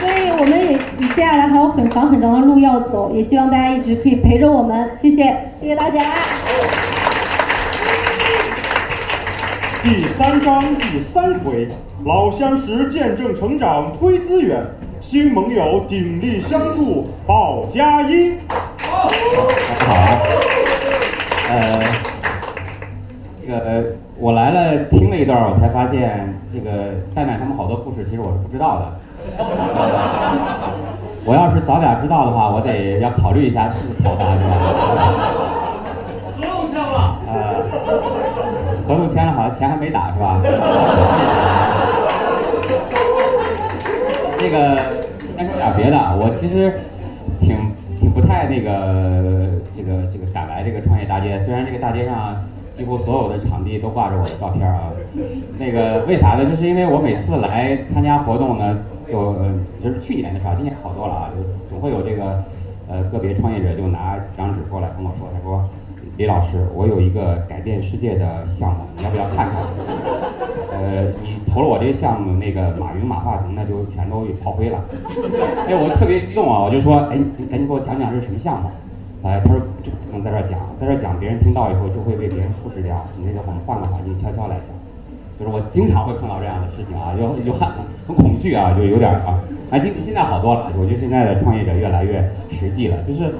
[0.00, 0.74] 所以我们也
[1.14, 5.16] 接下来还有很长很长的路要走，也希望大家一直可以陪着我们，谢谢，
[5.60, 6.00] 谢谢大家。
[9.84, 11.68] 第三章第三回，
[12.06, 14.64] 老相识见证成长推资源，
[15.02, 18.38] 新盟友鼎力相助报佳音。
[18.78, 19.10] 好，
[19.84, 19.94] 好
[21.50, 21.82] 呃，
[23.42, 23.84] 这个呃
[24.18, 26.70] 我来了，听了一段，我才发现这个
[27.14, 28.90] 蛋蛋他们好多故事，其实我是不知道的。
[31.26, 34.48] 我要是早点知道的话，我得要考虑一下是不是投他，是吧？
[36.40, 37.18] 合同签了。
[37.26, 37.34] 呃，
[38.86, 39.32] 合同签了，
[40.12, 40.40] 是吧？
[44.38, 44.58] 那个
[45.38, 46.80] 先说点别的，我其实
[47.40, 47.56] 挺
[47.98, 52.44] 挺不太那个这个这个敢来这个创业大街，虽然这个大街上
[52.76, 54.92] 几乎所有的场地都挂着我的照片啊，
[55.58, 56.44] 那个为啥呢？
[56.44, 58.78] 就是因为我每次来参加活动呢，
[59.10, 62.44] 有呃就是去年的时候，今年好多了啊，就总会有这个
[62.88, 65.64] 呃个别创业者就拿几张纸过来跟我说，他说。
[66.16, 69.54] 李老师，我有一个改变世界的项目，你要不要看看？
[71.54, 74.82] 投了我这个项目，那个马云、马化腾那就全都炮灰了。
[75.68, 78.66] 哎，我特别激动啊，我就说，哎，你赶紧给我讲讲是什么项目？
[79.22, 82.98] 哎，他说这不能在这儿讲，在这儿讲别人听到以后就会被别人复制掉。
[83.14, 84.74] 你那个我们换个环境，悄悄来讲。
[85.38, 87.68] 就是我经常会碰到这样的事情啊，就就很
[88.02, 89.38] 很恐惧啊，就有点啊。
[89.70, 92.18] 啊，今现在好多了，我觉得现在的创业者越来越
[92.50, 93.30] 实际了，就是。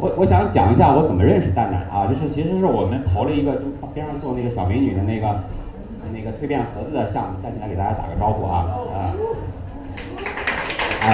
[0.00, 3.60] 我我想讲一下我怎么认识蛋蛋啊，就是其实是我们投了一个，就
[3.94, 5.40] 边上坐那个小美女的那个
[6.24, 8.98] 个蜕变盒子的项目，站起来给大家打个招呼啊啊
[11.06, 11.08] 啊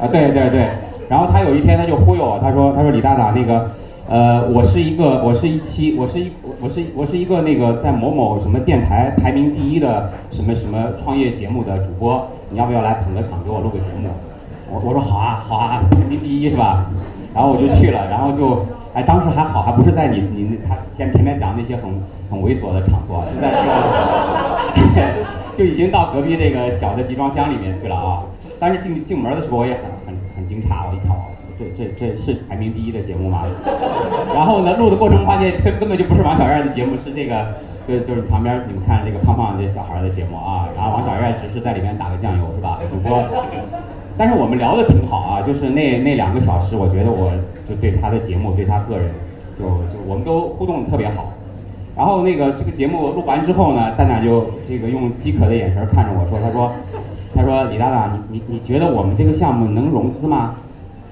[0.00, 0.68] 啊对对对，
[1.08, 3.70] 然后他有一天他就忽悠我，他说他说李大大那个
[4.08, 14.08] 呃我是一个我是一期我是一我是我是一个那个在某某什么电台排名第一的什么什么创业节目的主播，你要不要来捧个场给我录个节目？
[14.70, 16.86] 我我说好啊好啊，排名第一是吧？
[17.34, 21.84] 然后我就去了，然后就哎当时还好，还不是在你你他前前面讲那些很
[22.34, 25.24] 很猥琐的场所，是在这个
[25.56, 28.22] 就已经到隔壁这个小的集装箱里面去了啊。
[28.58, 31.14] 但是进进门的时候我也很很很惊诧，我一看，
[31.58, 33.44] 这这这是排名第一的节目吗？
[34.34, 37.46] 然后呢录的过程发现这根本就不是王小燕的节目，是这个
[37.86, 42.80] 就就是旁边你们看这个胖胖这小孩的节目啊，然后王小燕只是在里面打个酱油是吧？
[42.90, 43.22] 主播。
[44.16, 47.32] 但是我们聊的挺好啊，就是那那两个小时，我觉得我
[47.68, 49.10] 就对他的节目，对他个人，
[49.58, 51.33] 就就我们都互动的特别好。
[51.96, 56.72] 然后那个这个节目录完之后呢，蛋蛋就这个用饥渴的眼神看着我说，他说，
[57.34, 60.54] 他说李大大，你你你觉得我们这个项目能融资吗？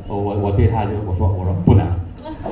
[0.09, 1.87] 我我我对他就我说我说不能。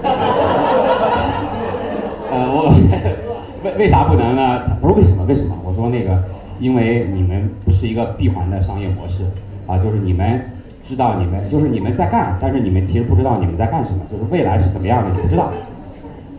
[2.31, 2.72] 呃，我
[3.64, 4.62] 为为啥不能呢？
[4.81, 5.55] 他说为什么为什么？
[5.64, 6.22] 我说那个
[6.61, 9.24] 因为你们不是一个闭环的商业模式。
[9.66, 10.41] 啊，就是你们
[10.89, 15.53] 知道你们就是你们在干，但是你们其实不知道你们在干什么，就是未来是怎么样的你不知道。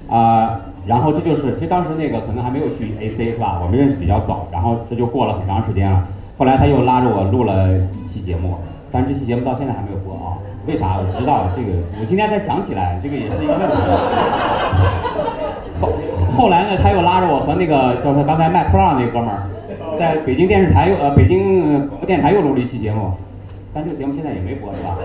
[0.09, 3.59] 啊，然后这就是其实当时那个可能还没有去 AC 是吧？
[3.61, 6.07] 我们认识比较早，然后这就过了很长时间了。
[6.37, 7.69] 后来他又拉着我录了
[8.03, 8.55] 一期节目，
[8.91, 10.37] 但是这期节目到现在还没有播啊。
[10.67, 10.97] 为啥？
[10.97, 11.67] 我知道这个，
[11.99, 13.75] 我今天才想起来，这个也是一个问题。
[15.81, 15.89] 后
[16.37, 19.41] 后来呢，他又拉着我和那个就是刚才卖破烂那哥们儿。
[19.99, 23.11] 在北京电视台又呃北京广播电台又录了一期节目，
[23.73, 24.95] 但这个节目现在也没播是吧？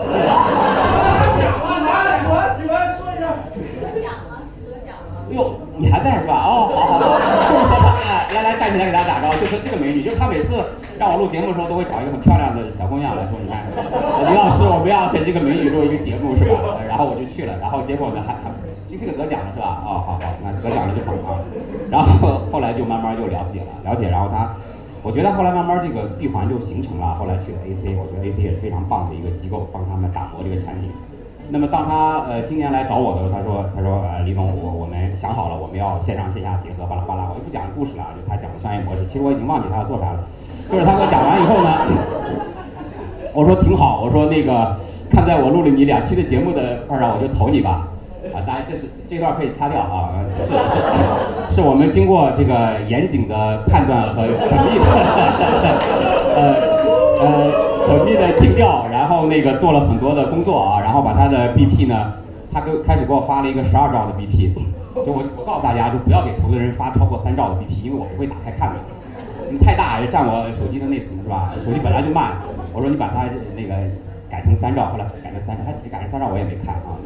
[1.37, 3.27] 奖了，拿来，起来，起来，说一下。
[3.81, 5.15] 得奖了，是得奖了。
[5.35, 5.37] 哟，
[5.79, 6.45] 你还在是吧？
[6.45, 10.57] 哦，好好好，来来站起来给大家打招呼，就是这个美女，就是她每次
[10.99, 13.61] 让我录节目的时候，都会找一个很漂亮的小姑娘来说，你看，
[14.25, 16.81] 李老师，我们要给这个美女录一个节目是吧？
[16.89, 18.49] 然后我就去了，然后结果呢还还
[18.89, 19.85] 这个得奖了是吧？
[19.85, 21.45] 哦，好好，那得奖了就好啊。
[21.91, 24.49] 然后后来就慢慢就了解了，了解，然后她。
[25.03, 30.91] 我觉得后来慢慢这个闭环就形成了，后来去了 AC，我觉得 AC 也是非常棒的一个机构，帮他们打磨这个产品。
[31.51, 39.07] 那么当他呃今年来找我的时候，他说他说呃李总，我我们想好了，我们要线上线下结合，巴拉巴拉，我就不讲故事了，就他讲的商业模式。
[39.07, 40.19] 其实我已经忘记他要做啥了，
[40.71, 41.71] 就是他给我讲完以后呢，
[43.33, 44.77] 我说挺好，我说那个
[45.11, 47.89] 看在我录了你两期的节目的份上，我就投你吧。
[48.35, 50.51] 啊，当然这是这段可以擦掉啊，是是
[51.55, 54.85] 是我们经过这个严谨的判断和缜密的
[56.35, 56.43] 呃
[57.21, 57.53] 呃
[57.87, 62.13] 缜密的尽调，然后那个做了很多的工作啊，然后把他的 BP 呢，
[62.53, 64.53] 他给开始给我发了一个十二兆的 BP，
[65.07, 68.81] 就我我告诉大家，就不要给投资人发超过三兆的 BP，因为我不会打开看的，
[69.51, 71.55] 你太大也占我手机的内存是吧？
[71.65, 72.33] 手机本来就慢，
[72.75, 73.25] 我说你把它
[73.57, 73.75] 那个。
[74.29, 76.99] 改成三兆，后来改成三兆，他改成三兆我也没看啊，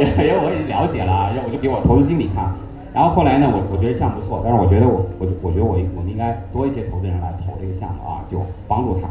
[0.00, 2.48] 为我已经了解了，然后我就给我投资经理看，
[2.92, 9.08] 然后后来呢，我我觉得项目不错，但是我觉得我我我觉得我我们应该多一些投资人来投这个项目啊，就帮助他，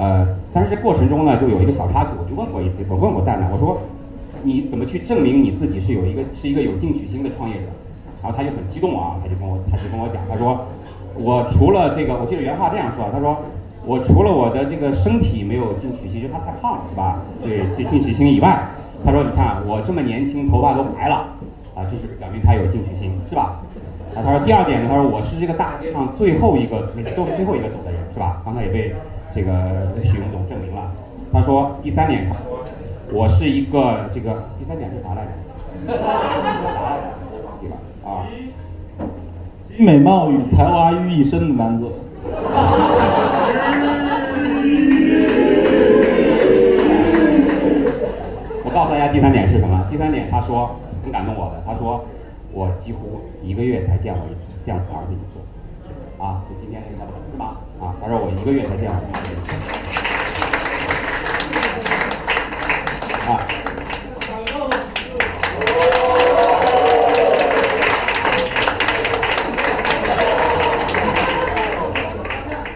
[0.00, 3.78] 呃，但是这过程中呢，就有一个小插曲，我就问过一次，我问过蛋蛋，我说
[4.42, 7.68] 你怎么去证明你自己是有一个是一个有进取心的创业者？
[8.22, 10.64] 然后他就很激动啊，他就跟我他就跟我讲，他说
[11.16, 13.36] 我除了这个，我记得原话这样说，他说。
[13.84, 17.18] 我除了我的这个身体没有进取心，就他太胖了，是吧？
[17.42, 18.56] 对，这进取心以外，
[19.04, 21.26] 他说：“你看我这么年轻，头发都白了，
[21.74, 23.60] 啊，这是表明他有进取心，是吧？”
[24.14, 26.82] 啊，他说第二点呢，他说我是这个大街上最后一个，
[27.16, 28.42] 都是最后一个走的人，是吧？
[28.44, 28.94] 刚才也被
[29.34, 29.52] 这个
[30.04, 30.92] 许荣总证明了。
[31.32, 32.30] 他说第三点，
[33.10, 35.30] 我是一个这个第三点是啥来着？
[35.86, 35.96] 对
[37.70, 37.76] 吧？
[38.04, 38.28] 啊，
[39.66, 41.86] 集美貌与才华于一身的男子。
[48.64, 49.86] 我告诉大家第三点是什么？
[49.90, 52.04] 第三点他说很感动我的，他说
[52.52, 55.40] 我几乎一个月才见我一次，见我儿子一次，
[56.22, 57.56] 啊，就今天这个是吧？
[57.80, 59.56] 啊，他说我一个月才见我儿子一次，
[63.30, 63.30] 啊。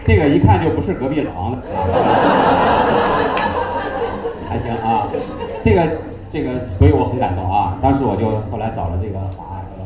[0.05, 1.57] 这个一看就不是隔壁老王的，
[4.49, 5.07] 还行啊。
[5.65, 5.85] 这个
[6.31, 7.56] 这个，所以我很感动啊。
[7.81, 9.85] 当时我就后来找了这个华呃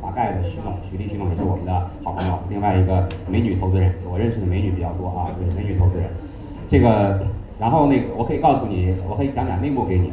[0.00, 2.38] 华盖的徐总，徐丽徐总也是我们的好朋友。
[2.50, 6.08] 另外一个美女投资人，我认识的美女比较多啊，就是美女投资人。
[6.70, 7.20] 这个，
[7.60, 10.12] 然后那个我可以告诉你，我可以讲讲内幕给你。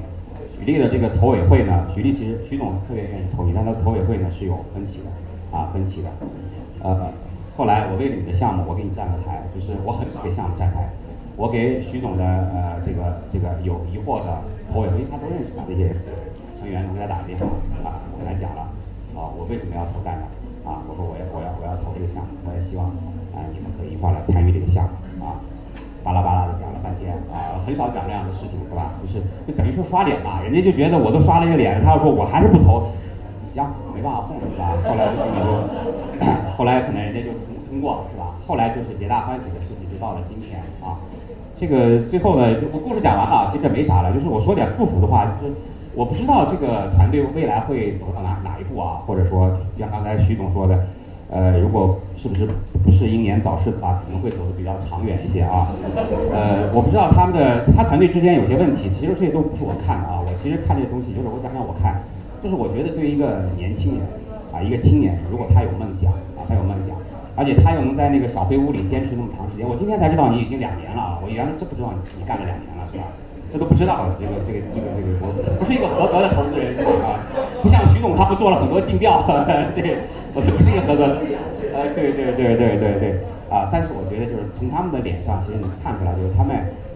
[0.57, 6.09] 许丽的这个投委会呢，许丽其实徐总特别愿意投你，但他投委会呢是有分歧的啊，分歧的，
[6.83, 7.07] 呃。
[7.57, 10.87] 后来我为了你的项目，我给你站了台，就是我很少给项目站台。
[11.35, 14.39] 我给徐总的呃这个这个有疑惑的
[14.71, 15.95] 投委会，他都认识这些
[16.69, 17.49] 成员，我给他打个电话
[17.81, 18.61] 啊，我跟他讲了
[19.17, 20.29] 啊，我为什么要投蛋蛋
[20.69, 20.85] 啊？
[20.85, 22.85] 我说我要我要我要投这个项目，我也希望
[23.33, 25.41] 啊你们可以一块来参与这个项目啊，
[26.05, 28.93] 巴拉巴拉的讲了半天啊，很少讲这样的事情是吧？
[29.01, 29.17] 就是
[29.49, 32.93] 就等于说刷脸嘛，人家就觉得我都刷了一个脸，他要说我还是不投。
[33.49, 33.65] 行，
[33.97, 34.77] 没办法混了是吧？
[34.85, 35.25] 后来就
[36.53, 38.37] 后来可能人家就通通过了是吧？
[38.45, 41.01] 后来就是皆大欢喜的事情，就到了今天啊。
[41.59, 44.13] 这个最后呢，就我故事讲完了，其实没啥了。
[44.13, 45.53] 就是我说点祝福的话，就是
[45.95, 50.85] 我不知道这个团队未来会走到哪哪一步啊，或者说像刚才徐总说的，
[51.29, 52.47] 呃，如果是不是
[52.83, 55.67] 不是英年早逝的话，可能会走得比较长远一些啊。
[56.31, 60.21] 呃，我不知道他们的他团队之间有些问题，其实这些都不是我看的啊。
[60.21, 62.01] 我其实看这些东西，就是我讲讲我看。
[62.41, 64.05] 就是我觉得对于一个年轻人
[64.53, 66.09] 啊，一个青年，如果他有梦想
[66.39, 66.95] 啊，他有梦想，
[67.35, 73.03] 而且他又能在那个小黑屋里坚持那么长时间，我今天才知道你已经两年了啊，我原来真不知道你干了两年了是吧？
[73.51, 77.17] 这都不知道这个这个这个这个我不是一个合格的投资人啊，
[77.61, 79.23] 不像徐总他不做了很多尽调，
[79.75, 79.97] 对，
[80.33, 81.21] 我不是一个合格的，
[81.73, 83.19] 呃，对对对对对对
[83.49, 86.55] 啊，但是我觉得就是从他们的脸上其实能看出来，就是他们。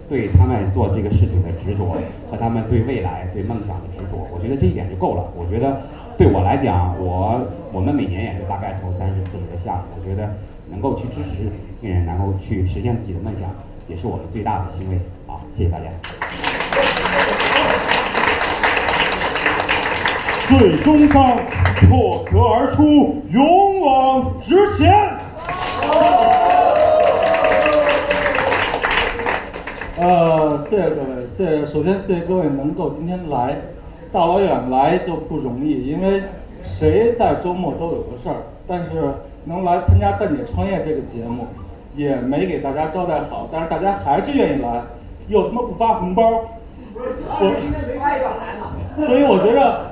[0.09, 1.95] 对他们做这个事情的执着
[2.29, 5.23] 和他们对未来、对梦想的执着，我觉得这一点就够了。
[5.33, 5.81] 我觉得
[6.17, 7.41] 对我来讲，我
[7.71, 10.29] 我们每年也是大概投三十四十个项目，我觉得
[10.69, 13.49] 能够去支持年轻人，然后去实现自己的梦想，
[13.87, 14.99] 也是我们最大的欣慰。
[15.33, 15.85] 好，谢谢大家。
[20.47, 21.37] 最终章
[21.89, 24.93] 破壳而出，勇往直前。
[29.99, 31.65] 呃，谢谢各位，谢谢。
[31.65, 33.55] 首先，谢谢各位能够今天来，
[34.11, 36.21] 大老远来就不容易，因为
[36.63, 38.35] 谁在周末都有个事儿。
[38.67, 39.15] 但是
[39.45, 41.47] 能来参加蛋姐创业这个节目，
[41.95, 44.83] 也没给大家招待好，但是大家还是愿意来，
[45.27, 46.23] 又他妈不发红包，
[46.95, 47.51] 我，
[49.07, 49.87] 所以我觉着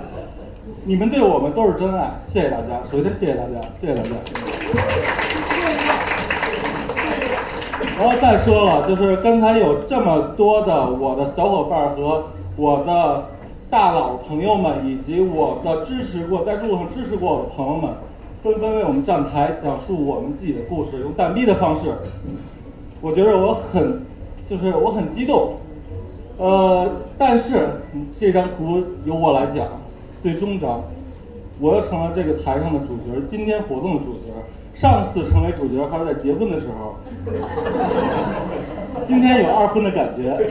[0.84, 2.82] 你们对我们都是真爱，谢谢大家。
[2.92, 4.10] 首先，谢谢大家，谢谢大家。
[7.98, 12.26] 然后再说了，就是刚才有这么多的我的小伙伴和
[12.56, 13.26] 我的
[13.70, 17.92] 大佬朋友们以及我的支持过在路上支持过我的朋友们，
[18.44, 21.94] 纷纷为我们站台讲述我们自己的故事，用蛋逼的方式，
[23.02, 24.02] 我觉得我很，
[24.52, 25.54] 就是我很激动。
[26.38, 27.70] 呃，但是
[28.12, 29.66] 这张图由我来讲，
[30.22, 30.84] 最终章，
[31.58, 34.28] 我又成了这个台上的主角，今天活动的主角。
[34.76, 36.96] 上次成为主角还是在结婚的时候，
[39.08, 40.50] 今天有二婚的感觉，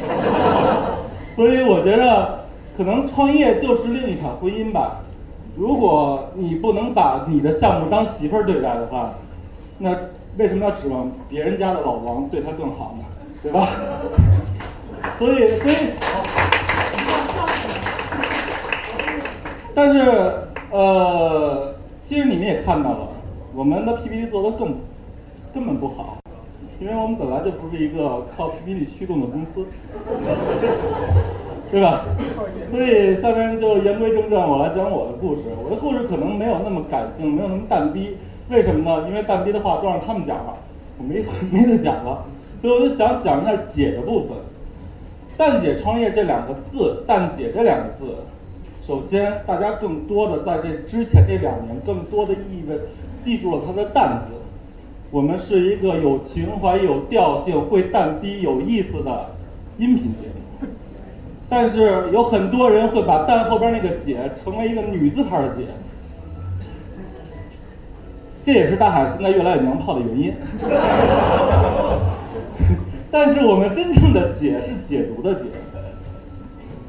[1.37, 2.41] 所以我觉得
[2.79, 5.03] 可能创业就是另一场婚姻吧。
[5.57, 9.13] 如果你不能把你的项目当媳妇儿对待的话，
[9.79, 9.95] 那
[10.39, 13.05] 为什么要指望别人家的老王对他更好呢？
[13.43, 13.69] 对吧？
[15.19, 15.77] 所以，所以，
[19.75, 20.01] 但是，
[20.71, 23.09] 呃，其实你们也看到了。
[23.55, 24.77] 我们的 PPT 做的更
[25.53, 26.19] 根本不好，
[26.79, 29.67] 因为我们本来就不是一个靠 PPT 驱动的公司，
[31.71, 32.05] 对吧？
[32.71, 35.43] 所以下面就言归正传，我来讲我的故事。
[35.65, 38.17] 我的故事可能没有那么感性，没有那么淡逼。
[38.49, 39.09] 为什么呢？
[39.09, 40.55] 因为淡逼的话都让他们讲了，
[40.99, 42.25] 我没没得讲了。
[42.61, 44.31] 所以我就想讲一下姐的部分。
[45.37, 48.15] 蛋姐创业这两个字，蛋姐这两个字，
[48.87, 52.79] 首先大家更多的在这之前这两年，更多的意味。
[53.25, 54.33] 记住了它的“蛋”字，
[55.11, 59.31] 我们是一个有情怀、有调性、会蛋逼、有意思的
[59.77, 60.69] 音频节目。
[61.49, 65.65] 但是有很多人会把“蛋”后边那个“姐”成为一个女字旁的“姐”，
[68.45, 70.35] 这也是大海现在越来越娘炮的原因。
[73.11, 75.47] 但是我们真正的“解”是解读的“解”，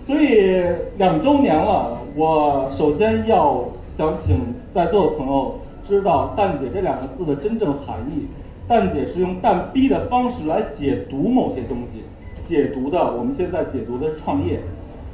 [0.05, 0.63] 所以
[0.97, 4.39] 两周年了，我首先要想请
[4.73, 5.55] 在座的朋友。
[5.83, 8.27] 知道“蛋姐”这两个字的真正含义，
[8.65, 12.03] 蛋姐是用蛋逼的方式来解读某些东西，
[12.47, 14.59] 解读的我们现在解读的是创业。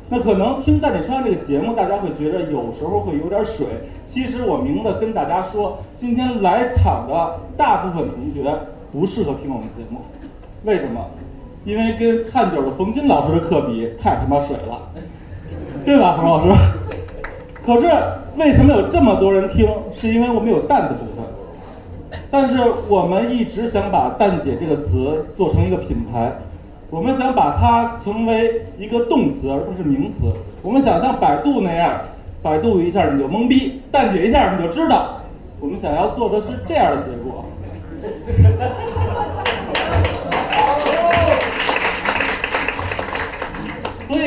[0.10, 3.66] 那可能听蛋姐创业这个节目，大家会觉得有时候会有点水。
[4.06, 8.54] 其实我明的跟大家说，今天来场的大部分同学
[8.92, 10.02] 不适合听我们节目，
[10.68, 11.00] 为什么？
[11.64, 14.92] 因为跟看九的冯鑫老师的课比，太他妈水了，
[15.86, 16.52] 对吧，冯老师？
[17.66, 17.88] 可是
[18.36, 19.66] 为什么有这么多人听？
[19.96, 21.24] 是因为我们有蛋的部分，
[22.30, 22.60] 但是
[22.90, 26.34] 我们一直想把“蛋姐”这个词做成一个品牌，
[26.90, 30.26] 我们想把它成为一个动词而不是名词。
[30.62, 31.94] 我们想像百度那样，
[32.44, 35.22] 百度一下你就懵逼，蛋姐一下你就知道。
[35.62, 37.46] 我们想要做的是这样的结果。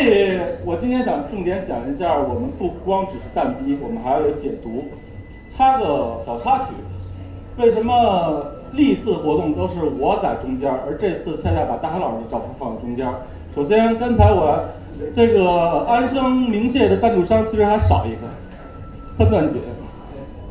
[0.00, 4.84] 以我今天想重点讲一下，我们不光只是蛋逼，我们还要有解读。
[5.54, 6.72] 插个小插曲，
[7.58, 13.06] 为什么历次活动都是我在中间，而这次恰恰把大海老师的照片放在中间？
[13.54, 14.64] 首先，刚才我
[15.14, 18.20] 这个安生鸣谢的赞助商其实还少一个，
[19.10, 19.54] 三段姐，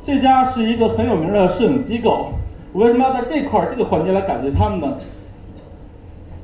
[0.06, 2.28] 这家是一个很有名的摄影机构。
[2.72, 4.98] 我为什么要在这块这个环节来感谢他们呢？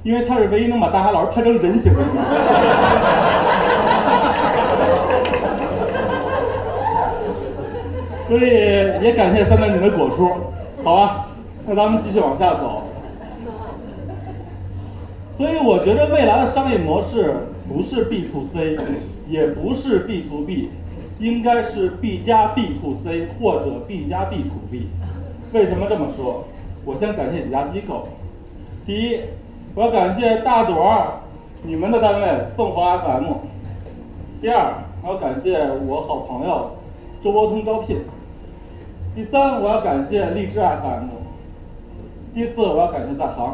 [0.06, 2.00] 因为他是唯一能把大海老师拍成人形的。
[8.28, 8.42] 所以
[9.04, 10.30] 也感谢三段锦的果叔，
[10.84, 11.26] 好吧，
[11.66, 12.84] 那咱们继续往下走。
[15.36, 17.34] 所以我觉得未来的商业模式
[17.68, 18.78] 不是 B to C，
[19.28, 20.70] 也不是 B to B，
[21.18, 24.88] 应该是 B 加 B to C 或者 B 加 B to B。
[25.52, 26.46] 为什么这么说？
[26.86, 28.08] 我先感谢几家机构。
[28.86, 29.22] 第一。
[29.76, 31.08] 我要感谢大朵儿，
[31.62, 33.26] 你们的单位凤凰 FM。
[34.40, 34.74] 第二，
[35.04, 36.78] 我要感谢我好朋友
[37.22, 37.98] 周伯通招聘。
[39.14, 41.10] 第三，我要感谢荔枝 FM。
[42.34, 43.54] 第四，我要感谢在行。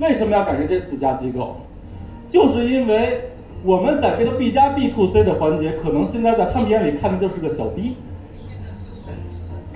[0.00, 1.56] 为什么要感谢这四家机构？
[2.30, 3.24] 就是因为
[3.64, 7.96] 我们在这个 B 加 B to C 的环节，可能现在在他们眼里看的就是个小 B。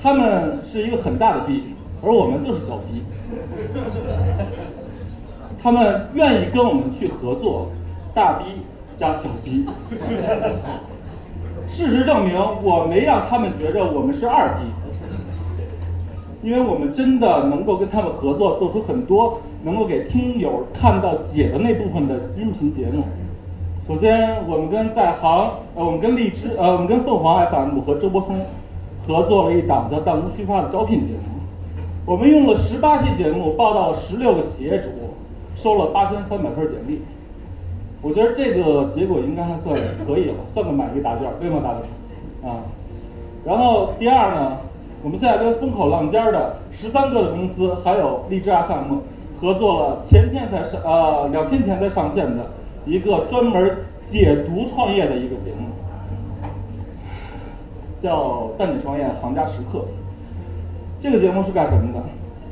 [0.01, 3.03] 他们是一个很大的 B，而我们就是小 B。
[5.63, 7.69] 他们愿意跟我们去合作，
[8.13, 8.45] 大 B
[8.99, 9.65] 加小 B。
[11.69, 14.65] 事实证明，我没让他们觉着我们是二 B，
[16.43, 23.05] 因为我们真的能够跟他们合作，做出很多能够给听友看到解的那部分的音频节目。
[23.87, 28.45] 首先，我们跟在行，呃，我们跟荔枝，呃，我们跟凤凰 FM 和周伯通
[29.07, 31.41] 合作了一档叫《弹无虚发》的招聘节目。
[32.05, 34.89] 我们用了十八期节目，报道了十六个企业主。
[35.63, 37.03] 收了八千三百份简历，
[38.03, 42.49] 我觉得这个结果应该还算可以了，算个满意答卷，对吗，大家？
[42.49, 42.67] 啊，
[43.45, 44.57] 然后第二呢，
[45.05, 48.99] 我们现在跟风口浪尖的十三个的公司，还有荔枝 FM
[49.41, 52.51] 合作了，前天才上，呃，两天前才上线的
[52.85, 55.69] 一个专门解读创业的一个节目，
[58.03, 59.79] 叫《蛋姐创业行家时刻》。
[61.01, 62.01] 这个节目是干什么的？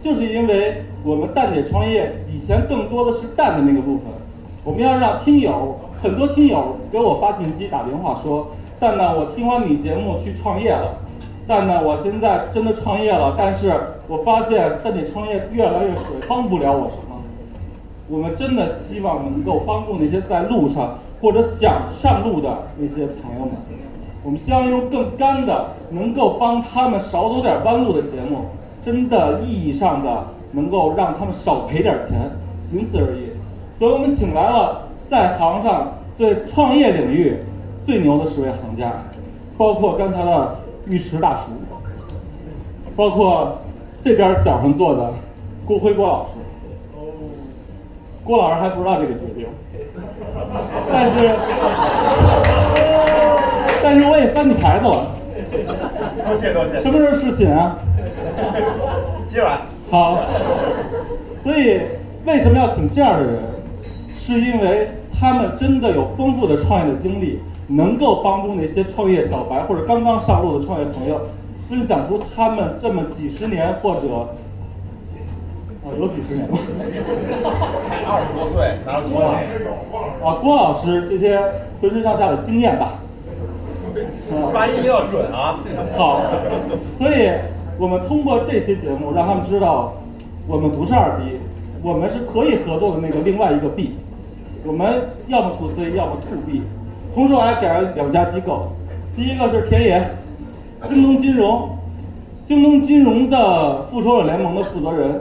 [0.00, 4.06] 就是因为我们蛋姐创业以前更多的是蛋的那个部分，
[4.64, 8.48] 我们要让听友很多听友给我发信息打电话说，
[8.78, 10.96] 蛋蛋，我听完你节目去创业了，
[11.46, 13.72] 蛋蛋，我现在真的创业了，但是
[14.08, 17.20] 我发现蛋姐创业越来越水，帮不了我什么。
[18.08, 22.48] 我们真的希望能够帮助那些在路上或者想上路的
[22.78, 23.52] 那些朋友们，
[24.24, 28.46] 我们希望用更干的，能够帮他们少走点弯路的节目。
[28.82, 32.30] 真的意义上的能够让他们少赔点钱，
[32.70, 33.30] 仅此而已。
[33.78, 37.38] 所以我们请来了在行上最创业领域
[37.86, 38.92] 最牛的十位行家，
[39.56, 40.56] 包括刚才的
[40.88, 41.52] 尉迟大叔，
[42.96, 43.58] 包括
[44.02, 45.12] 这边脚上坐的
[45.64, 46.32] 郭辉郭老师。
[48.22, 49.46] 郭老师还不知道这个决定，
[50.92, 51.30] 但是
[53.82, 55.06] 但是我也翻你牌子了。
[56.26, 56.80] 多谢多谢。
[56.80, 57.78] 什么时候试寝啊？
[59.28, 59.58] 今晚
[59.90, 60.18] 好，
[61.42, 61.80] 所以
[62.24, 63.42] 为什么要请这样的人？
[64.18, 64.88] 是因为
[65.18, 71.20] 他们真的有丰富的创业的经历，能够帮助那些创业小白或者刚刚上路的创业朋友，
[71.68, 74.28] 分享出他们这么几十年或者啊
[75.98, 76.56] 有几十年了，
[77.88, 79.24] 才 二十多岁，哪有几年？
[80.22, 81.40] 啊郭老师这些
[81.80, 82.92] 浑身上下的经验吧。
[84.52, 85.58] 发音要准啊！
[85.96, 86.20] 好，
[86.98, 87.30] 所以。
[87.80, 89.94] 我们通过这些节目，让他们知道，
[90.46, 91.38] 我们不是二 B，
[91.82, 93.94] 我们是可以合作的那个另外一个 B，
[94.66, 96.60] 我们要么 to C，要么 to B。
[97.14, 98.68] 同时我还改了两家机构，
[99.16, 100.10] 第一个是田野，
[100.90, 101.70] 京东金融，
[102.44, 105.18] 京东金融的复仇者联盟的负责人。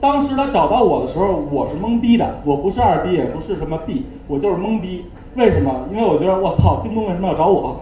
[0.00, 5.04] 当时他找到我的时候，我是懵逼的，我不是二 B，也不是什么 B，我就是懵逼。
[5.34, 5.88] 为什么？
[5.90, 7.80] 因为我觉得我操，京东为什么要找我？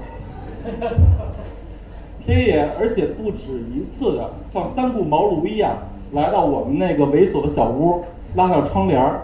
[2.29, 5.79] 天野，而且不止一次的像三顾茅庐一样
[6.13, 9.23] 来到我们那个猥琐的小屋，拉上窗帘儿，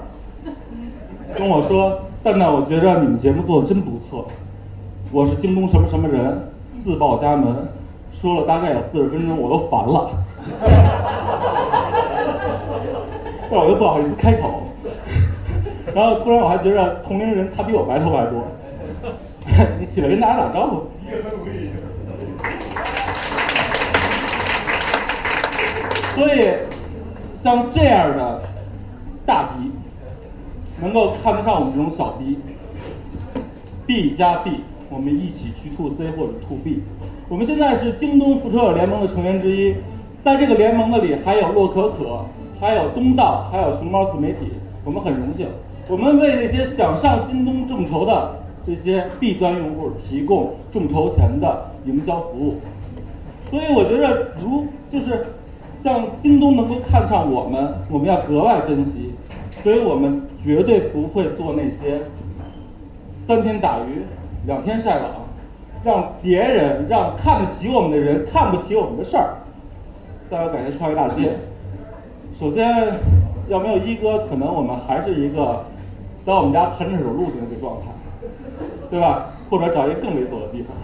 [1.34, 4.26] 跟我说：“蛋蛋，我觉着你们节目做的真不错。
[5.12, 6.48] 我是京东什么什么人，
[6.82, 7.54] 自报家门。”
[8.10, 10.10] 说了大概有四十分钟，我都烦了，
[13.50, 14.62] 但我又不好意思开口。
[15.94, 18.44] 然后突然我还觉着同龄人他比我白头发多，
[19.78, 20.84] 你起来跟大家打招呼。
[26.14, 26.48] 所以，
[27.42, 28.40] 像这样的
[29.26, 29.72] 大 B，
[30.80, 34.60] 能够看得上我们这种小 B，B 加 B，
[34.90, 36.84] 我们一起去 to C 或者 to B。
[37.28, 39.74] 我们现在是京东复仇者联盟的成员之一，
[40.22, 42.24] 在这个联盟的里还有洛可可，
[42.60, 44.52] 还有东道，还有熊猫自媒体。
[44.84, 45.48] 我们很荣幸，
[45.88, 52.60] 我们为那些想上京东众筹的这些 B 端用户提供众筹前的营销服务。
[53.50, 55.26] 所以我觉得，如就是。
[55.84, 59.12] 像京东能够看上我们，我们要格外珍惜，
[59.62, 62.00] 所以我们绝对不会做那些
[63.26, 64.00] 三天打鱼
[64.46, 65.10] 两天晒网，
[65.84, 69.34] 让别人让看得起我们的人看不起我们的事儿。
[70.30, 71.32] 再要感谢创业大街，
[72.40, 72.94] 首先
[73.48, 75.66] 要没有一哥，可能我们还是一个
[76.24, 77.92] 在我们家盘着手录的那个状态，
[78.88, 79.32] 对吧？
[79.50, 80.74] 或者找一个更猥琐的地方。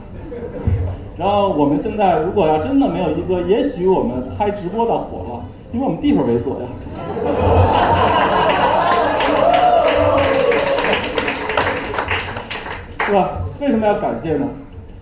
[1.20, 6.66] 然后我们现在如果要真的没有一个，也许我们拍直播倒火了，因为我们地方猥琐呀，
[13.04, 13.32] 是吧？
[13.60, 14.48] 为什么要感谢呢？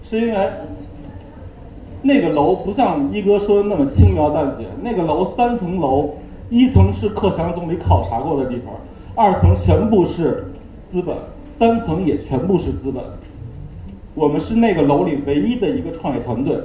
[0.02, 0.50] 是因为
[2.02, 6.16] 那个楼不像一哥说的那么轻描淡写，那个楼三层楼，
[6.50, 8.74] 一层是克强总理考察过的地方，
[9.14, 10.52] 二层全部是
[10.90, 11.14] 资本，
[11.60, 13.04] 三层也全部是资本。
[14.18, 16.56] 我们是那个楼里唯一的一个创业团队，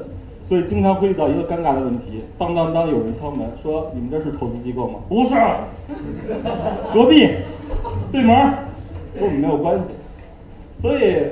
[0.50, 5.36] 所以经常会遇到一个尴尬的问题：当当当，有人敲门说：“你们这是投资机构吗？”不是，
[6.92, 7.30] 隔壁
[8.12, 8.36] 对门
[9.14, 9.84] 跟我们没有关系。
[10.82, 11.28] 所以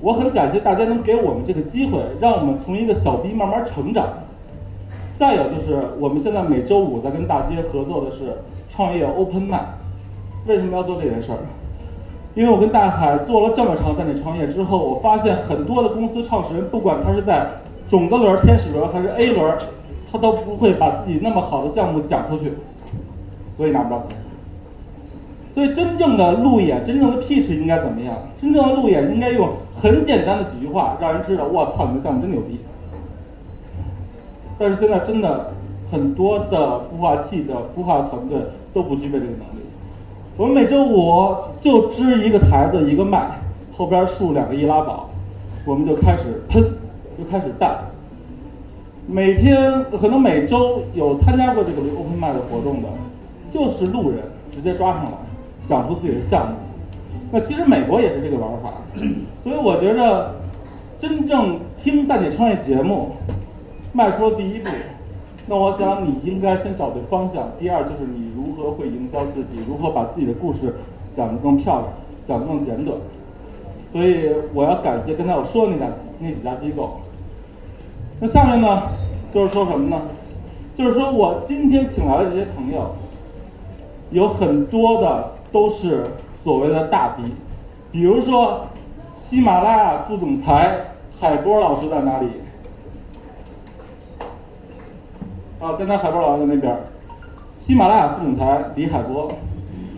[0.00, 4.06] 我很感谢大家能给我们这个机会，让我们从一个小 B 慢慢成长。
[5.18, 9.60] 再有就是我们现在每周五在跟大街合作的是创业 Open 麦，
[10.46, 11.38] 为什么要做这件事儿？
[12.38, 17.44] 因为我跟大海做了这么长时间创业之后，我发现很多的公司创始人，不管他是在
[17.90, 19.58] 种子轮、天使轮还是 A 轮，
[20.12, 22.52] 他都不会把自己那么好的项目讲出去，
[23.56, 24.16] 所以拿不着钱。
[25.52, 28.14] 所以真正的路演，真正的 pitch 应该怎么样？
[28.40, 32.60] 真正的路演应该用很简单的几句话，让人知道，我操，你的项目真牛逼。
[34.56, 35.54] 但是现在真的
[35.90, 38.38] 很多的孵化器的孵化团队
[38.72, 39.57] 都不具备这个能力。
[40.38, 43.28] 我们每周五就支一个台子一个麦，
[43.76, 45.10] 后边竖两个易拉宝，
[45.64, 46.62] 我们就开始喷，
[47.18, 47.76] 就开始带。
[49.08, 52.88] 每天可能每周有参加过这个 open 麦的活动的，
[53.50, 54.20] 就是路人
[54.52, 55.10] 直接抓上来，
[55.66, 56.54] 讲出自己的项目。
[57.32, 58.74] 那其实美国也是这个玩法，
[59.42, 60.36] 所以我觉着
[61.00, 63.16] 真正听蛋姐创业节目，
[63.92, 64.70] 迈出了第一步。
[65.48, 68.27] 那我想你应该先找对方向，第二就是你
[68.58, 70.74] 何会营销自己，如何把自己的故事
[71.14, 71.92] 讲得更漂亮，
[72.26, 72.98] 讲得更简短。
[73.92, 77.00] 所以我要感谢刚才我说的那家那几家机构。
[78.20, 78.82] 那下面呢，
[79.32, 80.02] 就是说什么呢？
[80.76, 82.90] 就是说我今天请来的这些朋友，
[84.10, 86.10] 有很多的都是
[86.44, 87.22] 所谓的大 B，
[87.90, 88.66] 比如说
[89.16, 90.78] 喜马拉雅副总裁
[91.18, 92.28] 海波老师在哪里？
[95.60, 96.76] 啊，刚才海波老师在那边。
[97.58, 99.28] 喜马拉雅副总裁李海波，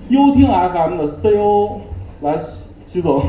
[0.09, 1.79] 优听 FM 的 COO
[2.23, 2.41] 来
[2.89, 3.23] 徐总。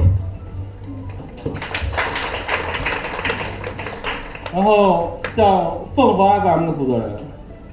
[4.53, 7.17] 然后像凤凰 FM 的负责人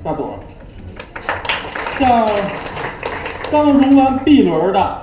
[0.03, 0.35] 大朵，
[1.99, 2.29] 像
[3.51, 5.03] 刚融完 B 轮的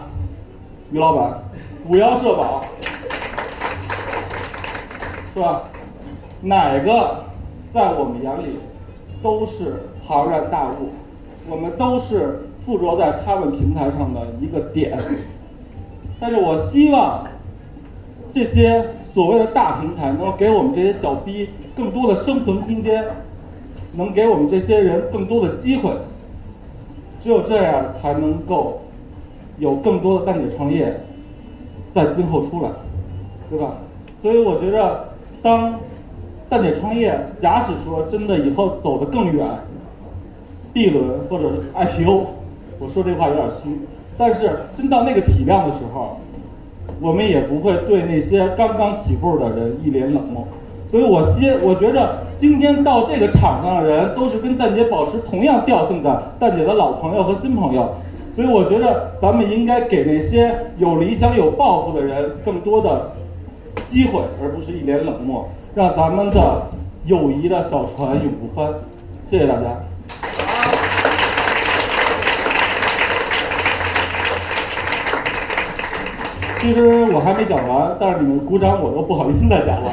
[0.91, 1.39] 于老板，
[1.87, 2.63] 五幺社保，
[5.33, 5.63] 是吧？
[6.41, 7.23] 哪个
[7.73, 8.59] 在我们眼里
[9.23, 10.91] 都是庞然大物，
[11.49, 14.97] 我们都是附着在他们平台上的一个点。
[16.19, 17.25] 但是我希望
[18.33, 21.49] 这些所谓的大平台能够给我们这些小 B。
[21.75, 23.03] 更多的生存空间，
[23.95, 25.91] 能给我们这些人更多的机会。
[27.21, 28.79] 只有这样，才能够
[29.57, 31.01] 有更多的蛋姐创业
[31.93, 32.69] 在今后出来，
[33.49, 33.75] 对吧？
[34.21, 35.09] 所以我觉着，
[35.41, 35.77] 当
[36.47, 39.45] 蛋姐创业，假使说真的以后走得更远
[40.75, 42.25] ，B 轮或者 IPO，
[42.79, 43.79] 我说这话有点虚，
[44.17, 46.17] 但是真到那个体量的时候，
[46.99, 50.45] 我们也不会对那些刚刚起步的人一脸冷漠。
[50.91, 57.95] 所以我希，我觉着今天到这个场上的人都是跟蛋姐保持同样调性的蛋姐的老朋友和新朋友，
[58.35, 63.11] 所以我觉着咱们应该给那些有理想、有抱负的人更多的
[63.87, 66.63] 机会，而不是一脸冷漠，让咱们的
[67.05, 68.73] 友谊的小船永不翻。
[69.29, 70.44] 谢谢大家。
[76.59, 79.91] 其实我还没讲完，但是你们鼓掌，我都不好意思再讲了。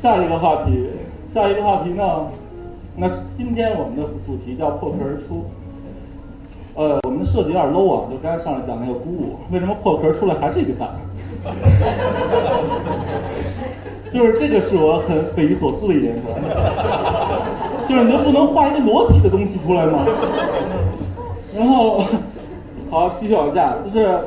[0.00, 0.88] 下一个话题，
[1.34, 2.26] 下一个话题呢？
[2.96, 5.44] 那今天我们的主题叫破壳而出。
[6.74, 10.88] 呃，我们的设计有点 low 啊，就刚才上来讲那个鼓舞，为什么破壳出来还是一个蛋？
[14.12, 16.22] 就是这个是我很匪夷所思的一件事。
[17.88, 19.98] 就是你能不能画一个裸体的东西出来吗？
[21.54, 22.02] 然后。
[22.90, 24.18] 好，继续往下，就是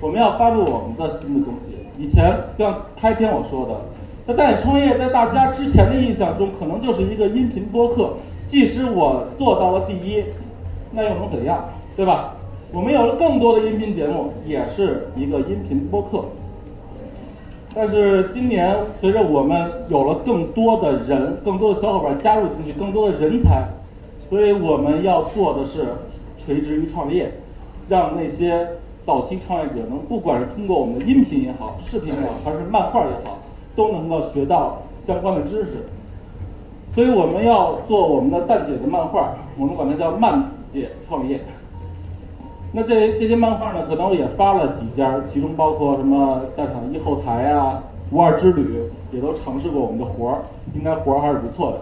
[0.00, 1.76] 我们要发布我们的新的东西。
[2.02, 3.78] 以前像开篇我说的，
[4.26, 8.14] 在带你创业，在大家之前的印象中，可能就是一个音频播客。
[8.46, 10.24] 即使我做到了第一，
[10.92, 11.62] 那又能怎样，
[11.94, 12.36] 对吧？
[12.72, 16.24] 我们有了更多的音频节目，也是一个音频播客。
[17.74, 23.62] 但是今年随着我们有了更多的人、更多的小伙伴加入进去，更多的人才，
[24.16, 25.84] 所以我们要做的是
[26.38, 27.30] 垂直于创业。
[27.88, 28.68] 让那些
[29.04, 33.38] 早期创业者能，不管是通过我们的音频也好，视频也好，还是漫画也好，
[33.74, 35.86] 都能够学到相关的知识。
[36.92, 41.40] 所以我们要做我们的蛋姐的漫画，我们管它叫漫姐创业。
[42.72, 47.82] 那这这些漫画呢，可能也发了几家，其中包括什么战场一后台啊、
[48.12, 50.38] 无二之旅，也都尝试过我们的活儿，
[50.74, 51.78] 应该活儿还是不错的。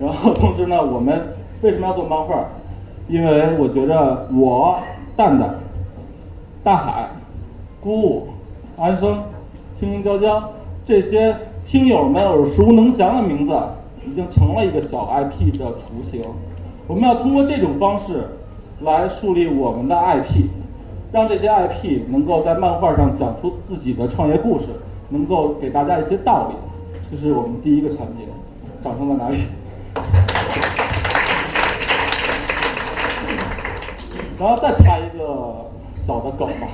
[0.00, 1.28] 然后同时呢，我们
[1.62, 2.44] 为什么要做漫画？
[3.06, 4.76] 因为我觉着我。
[5.16, 5.48] 蛋蛋、
[6.62, 7.08] 大海、
[7.80, 8.28] 姑姑、
[8.76, 9.22] 安生、
[9.72, 10.50] 青青椒椒，
[10.84, 11.34] 这些
[11.66, 13.58] 听友们耳熟能详的名字，
[14.06, 16.22] 已经成了一个小 IP 的雏形。
[16.86, 18.28] 我们要通过这种方式
[18.82, 20.50] 来树立我们的 IP，
[21.10, 24.66] 让这些 IP 能够在漫画上讲出自己的创业故事，
[25.08, 26.56] 能够给大家一些道理。
[27.10, 28.28] 这是我们第一个产品，
[28.84, 29.38] 掌声在哪里？
[34.38, 35.05] 然后再插一
[36.06, 36.68] 小的梗吧，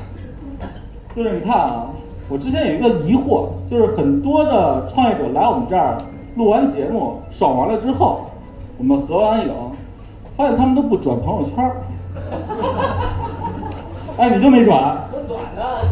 [1.17, 1.87] 就是你看啊，
[2.29, 5.97] 我之前有一个疑惑，就是很多的创业者来我们这儿
[6.37, 8.27] 录完节目爽完了之后，
[8.77, 9.51] 我们合完影，
[10.37, 11.77] 发现他们都不转朋友圈儿。
[14.19, 14.99] 哎，你就没转？
[15.11, 15.83] 我转了。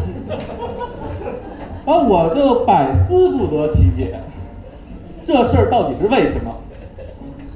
[1.83, 4.19] 然后我就百思不得其解，
[5.25, 6.51] 这事儿到底是为什么？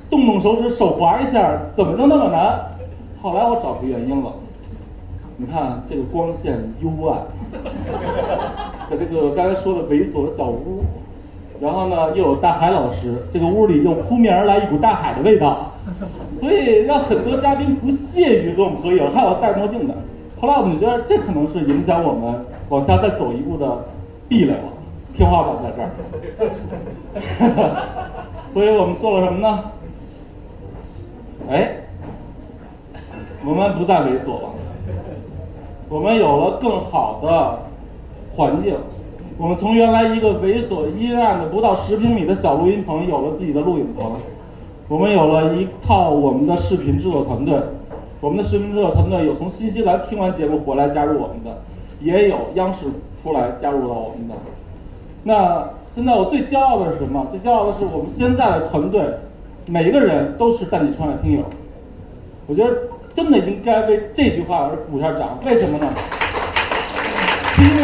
[0.10, 2.60] 动动手指手滑一下，怎么就那么难？
[3.22, 4.32] 后来我找出原因了，
[5.38, 7.22] 你看这个光线幽暗，
[8.90, 10.82] 在这个刚才说的猥琐的小屋，
[11.60, 15.74] 然后呢又有大海老师，这个屋里又扑面而来一股大海的味道，
[16.40, 19.94] 所以让很多嘉宾不屑于跟我们合影，还有戴墨镜的。
[20.40, 23.86] 后来我们觉得这可能是影响我们往下再走一步的
[24.30, 24.72] 壁垒了，
[25.14, 25.90] 天花板在这儿。
[28.53, 29.64] 所以我们做了什么呢？
[31.49, 31.72] 哎，
[33.45, 34.49] 我们不再猥琐了，
[35.90, 37.60] 我们有了更好的
[38.36, 38.76] 环境。
[39.38, 44.14] 我们从原来一个猥琐阴暗的不到十平米的小录音棚，有了自己的录影棚。
[44.88, 47.60] 我们有了一套我们的视频制作团队。
[48.22, 51.62] 我们的视频制作团队有从新西兰听完节目回来加入我们的，
[52.02, 52.88] 也有央视
[53.22, 54.34] 出来加入了我们的。
[55.24, 57.28] 那现在我最骄傲的是什么？
[57.30, 59.03] 最骄傲的是我们现在的团队，
[59.70, 61.44] 每一个人都是蛋姐创业听友。
[62.48, 62.72] 我觉得
[63.16, 65.40] 真的应该为这句话而鼓一下掌。
[65.46, 65.88] 为什么呢？
[67.54, 67.80] 是因为，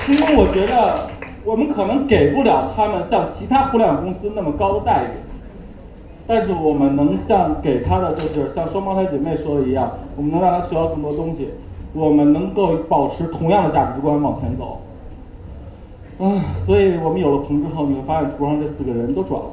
[0.00, 1.10] 是因为我觉得
[1.44, 5.08] 我们可能给不了他们像其他互联网公司那么高的待遇。
[6.26, 11.50] 但是我们能像给他的就是像双胞胎姐妹说的一样，我们能让他学到更多东西，
[11.92, 14.80] 我们能够保持同样的价值观往前走。
[16.18, 16.24] 啊，
[16.64, 19.50] 所以我们有了棚之后，你会发现图上这四个人都转了。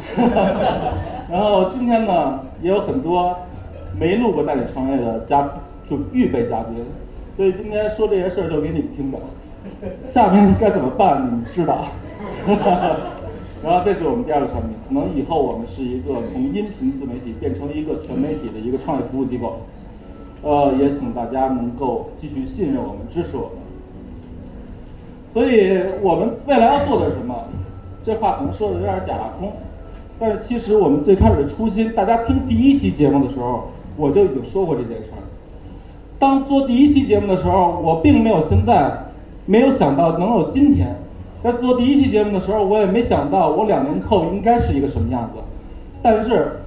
[1.28, 3.36] 然后今天呢，也有很多
[3.98, 5.50] 没录过带你创业的嘉
[5.88, 6.84] 就预备嘉宾，
[7.36, 9.18] 所以今天说这些事儿就给你们听着，
[10.10, 11.86] 下面该怎么办你们知道。
[13.62, 19.60] 然后这是我们第二个产品，可能以后我们是一个从音频自媒体变成一个全媒体的一个创业服务机构，
[20.42, 23.50] 呃，也请大家能够继续信任我们，支持我们。
[25.32, 27.34] 所以我们未来要做的是什么？
[28.02, 29.52] 这话可能说的有点假大空，
[30.20, 35.24] 但是其实我们最开始的初心，大家听第一期节目的时候，我就已经说过这件事儿。
[36.18, 38.92] 当做第一期节目的时候，我并没有现在
[39.46, 40.94] 没有想到能有今天。
[41.42, 45.40] 在做第一期节目的时候，我也没想到我两年后应该是一个什么样子，
[46.02, 46.60] 但是，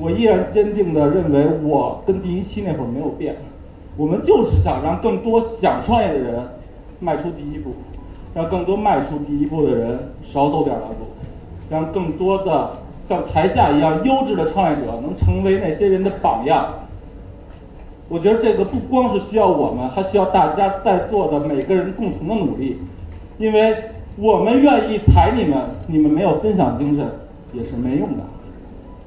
[0.00, 3.36] 我依然坚定的认为我跟第一期那会儿没有变，
[3.96, 6.40] 我们就是想让更多想创业的人
[6.98, 7.70] 迈出第一步，
[8.34, 11.13] 让更多迈出第一步的人少走点儿弯路，
[11.70, 12.72] 让更多的
[13.08, 16.74] 像台下一样优质的创业者能成为那些人的榜样。
[18.08, 22.80] 我觉得这个不光是需要我们，还需要大家在座的每个人共同的努力。
[23.38, 23.76] 因为
[24.16, 25.58] 我们愿意踩你们，
[25.88, 27.04] 你们没有分享精神
[27.52, 28.22] 也是没用的，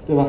[0.06, 0.26] 对吧？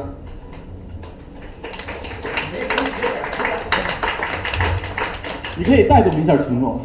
[5.57, 6.79] 你可以带动一下群众，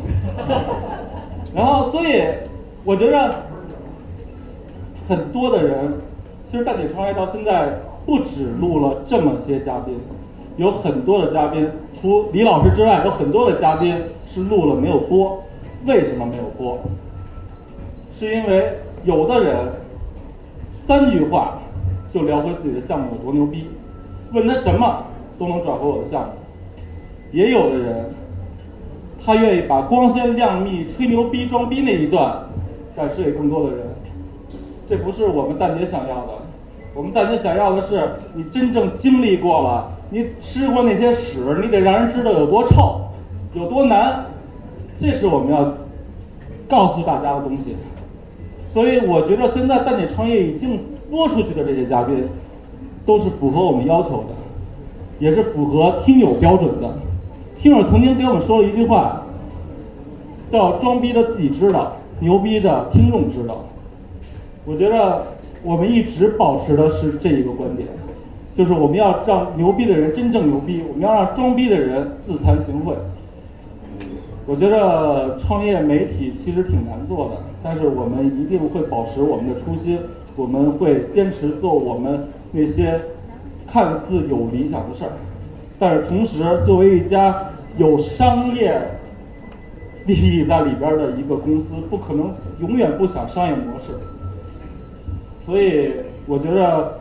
[1.54, 2.24] 然后所以
[2.84, 3.30] 我觉得
[5.08, 5.94] 很多的人，
[6.50, 9.96] 其实大姐创业到现在不止录了这么些嘉宾，
[10.58, 13.96] 有很多的嘉宾，除李老师之外，有很多的嘉宾
[14.28, 15.44] 是录了没有播，
[15.86, 16.80] 为什么没有播？
[18.14, 19.56] 是因为有的人
[20.88, 21.60] 三句话
[22.14, 23.68] 就聊回自己的项目有多牛逼，
[24.32, 25.04] 问他什么
[25.38, 26.28] 都能转回我的项目。
[27.32, 28.14] 也有的人，
[29.26, 32.46] 他愿意把光鲜亮丽、吹牛逼、装逼那一段
[32.96, 33.93] 展示给更多的人。
[34.94, 36.34] 这不是我们蛋姐想要的，
[36.94, 38.00] 我们蛋姐想要的是
[38.36, 43.02] 你真正经历过了，你吃过那些屎，你得让人知道有多臭，
[43.56, 44.24] 有多难。
[45.00, 45.74] 这是我们要
[46.70, 47.76] 告诉大家的东西。
[48.72, 50.80] 所以我觉得现在蛋姐创业已经
[51.10, 52.30] 播出去的这些嘉宾，
[53.04, 54.36] 都是符合我们要求的，
[55.18, 56.88] 也是符合听友标准的。
[57.58, 59.24] 听友曾经给我们说了一句话，
[60.52, 63.58] 叫“装逼的自己知道，牛逼的听众知道”。
[64.66, 65.26] 我觉得
[65.62, 67.88] 我们一直保持的是这一个观点，
[68.56, 72.94] 就是我们要让牛逼的人真正牛逼，我们要让装逼的人自惭形秽。
[74.46, 80.00] 我觉得创业媒体其实挺难做的，但是我们一定会保持我们的初心，
[80.36, 83.00] 我们会坚持做我们那些
[83.68, 85.12] 看似有理想的事儿，
[85.78, 88.82] 但是同时作为一家有商业
[90.06, 93.94] 利益在里边的一个公司，不可能永远不想商业模式。
[95.46, 95.92] 所以
[96.26, 97.00] 我觉得，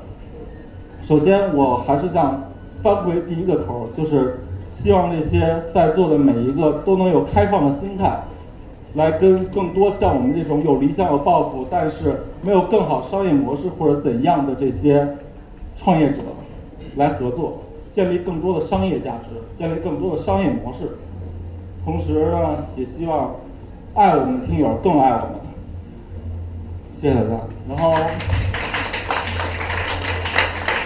[1.03, 2.43] 首先我还是想
[2.83, 4.39] 翻回第一个头，就是。
[4.83, 8.19] 希望那些在座的每一个都能有开放的心态，
[8.95, 15.07] 来跟更多像我们这种有理想、有抱负，但是没有更好商业模式或者怎样的这些
[15.77, 16.17] 创业者
[16.97, 17.59] 来合作，
[17.93, 20.97] 建立更多的商业价值，建立更多的商业模式。
[21.85, 23.37] 同时呢，也希望
[23.95, 25.52] 爱我们的听友更爱我们。
[27.03, 27.41] 谢谢大家。
[27.69, 27.97] 然后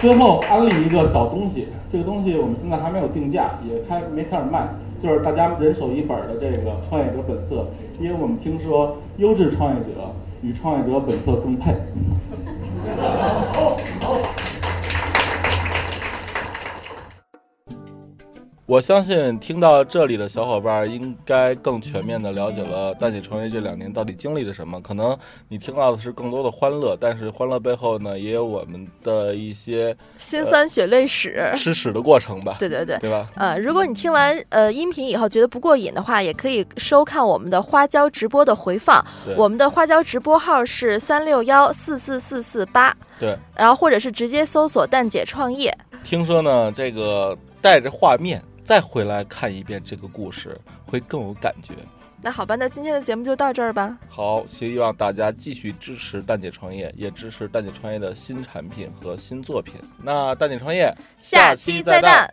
[0.01, 4.67] 最后安利一个小东西，这个东西我们现在还没有定价，也开没开始卖，
[4.99, 7.55] 就是大家人手一本的这个《创业者本色》，
[8.03, 10.11] 因为我们听说优质创业者
[10.41, 11.75] 与《创业者本色》更配。
[13.53, 14.46] 好，好。
[18.67, 24.81] 我相信听到这里的小伙伴应该更全面的了解了蛋姐创业这两年到底经历了什么。
[24.81, 25.17] 可能
[25.47, 32.57] 你听到的是更多的欢乐，但是欢乐背后呢，也有我们的一些辛酸血泪史、吃屎的过程吧。
[32.59, 33.25] 对对对，对吧？
[33.35, 39.01] 呃，如果你听完呃音频以后觉得不过瘾的话，也可以收看我们的花椒直播的回放。
[39.37, 42.93] 我们的花椒直播号是三六幺四四四四八。
[43.17, 45.73] 对，然后或者是直接搜索“蛋姐创业”。
[46.03, 48.43] 听说呢，这个带着画面。
[48.67, 51.73] 再回来看一遍这个故事，会更有感觉。
[52.21, 53.97] 那好吧，那今天的节目就到这儿吧。
[54.09, 59.75] 好，希望大家继续支持蛋姐创业，也支持蛋姐创业的新产品和新作品。
[60.03, 62.29] 那蛋姐创业，下期再蛋。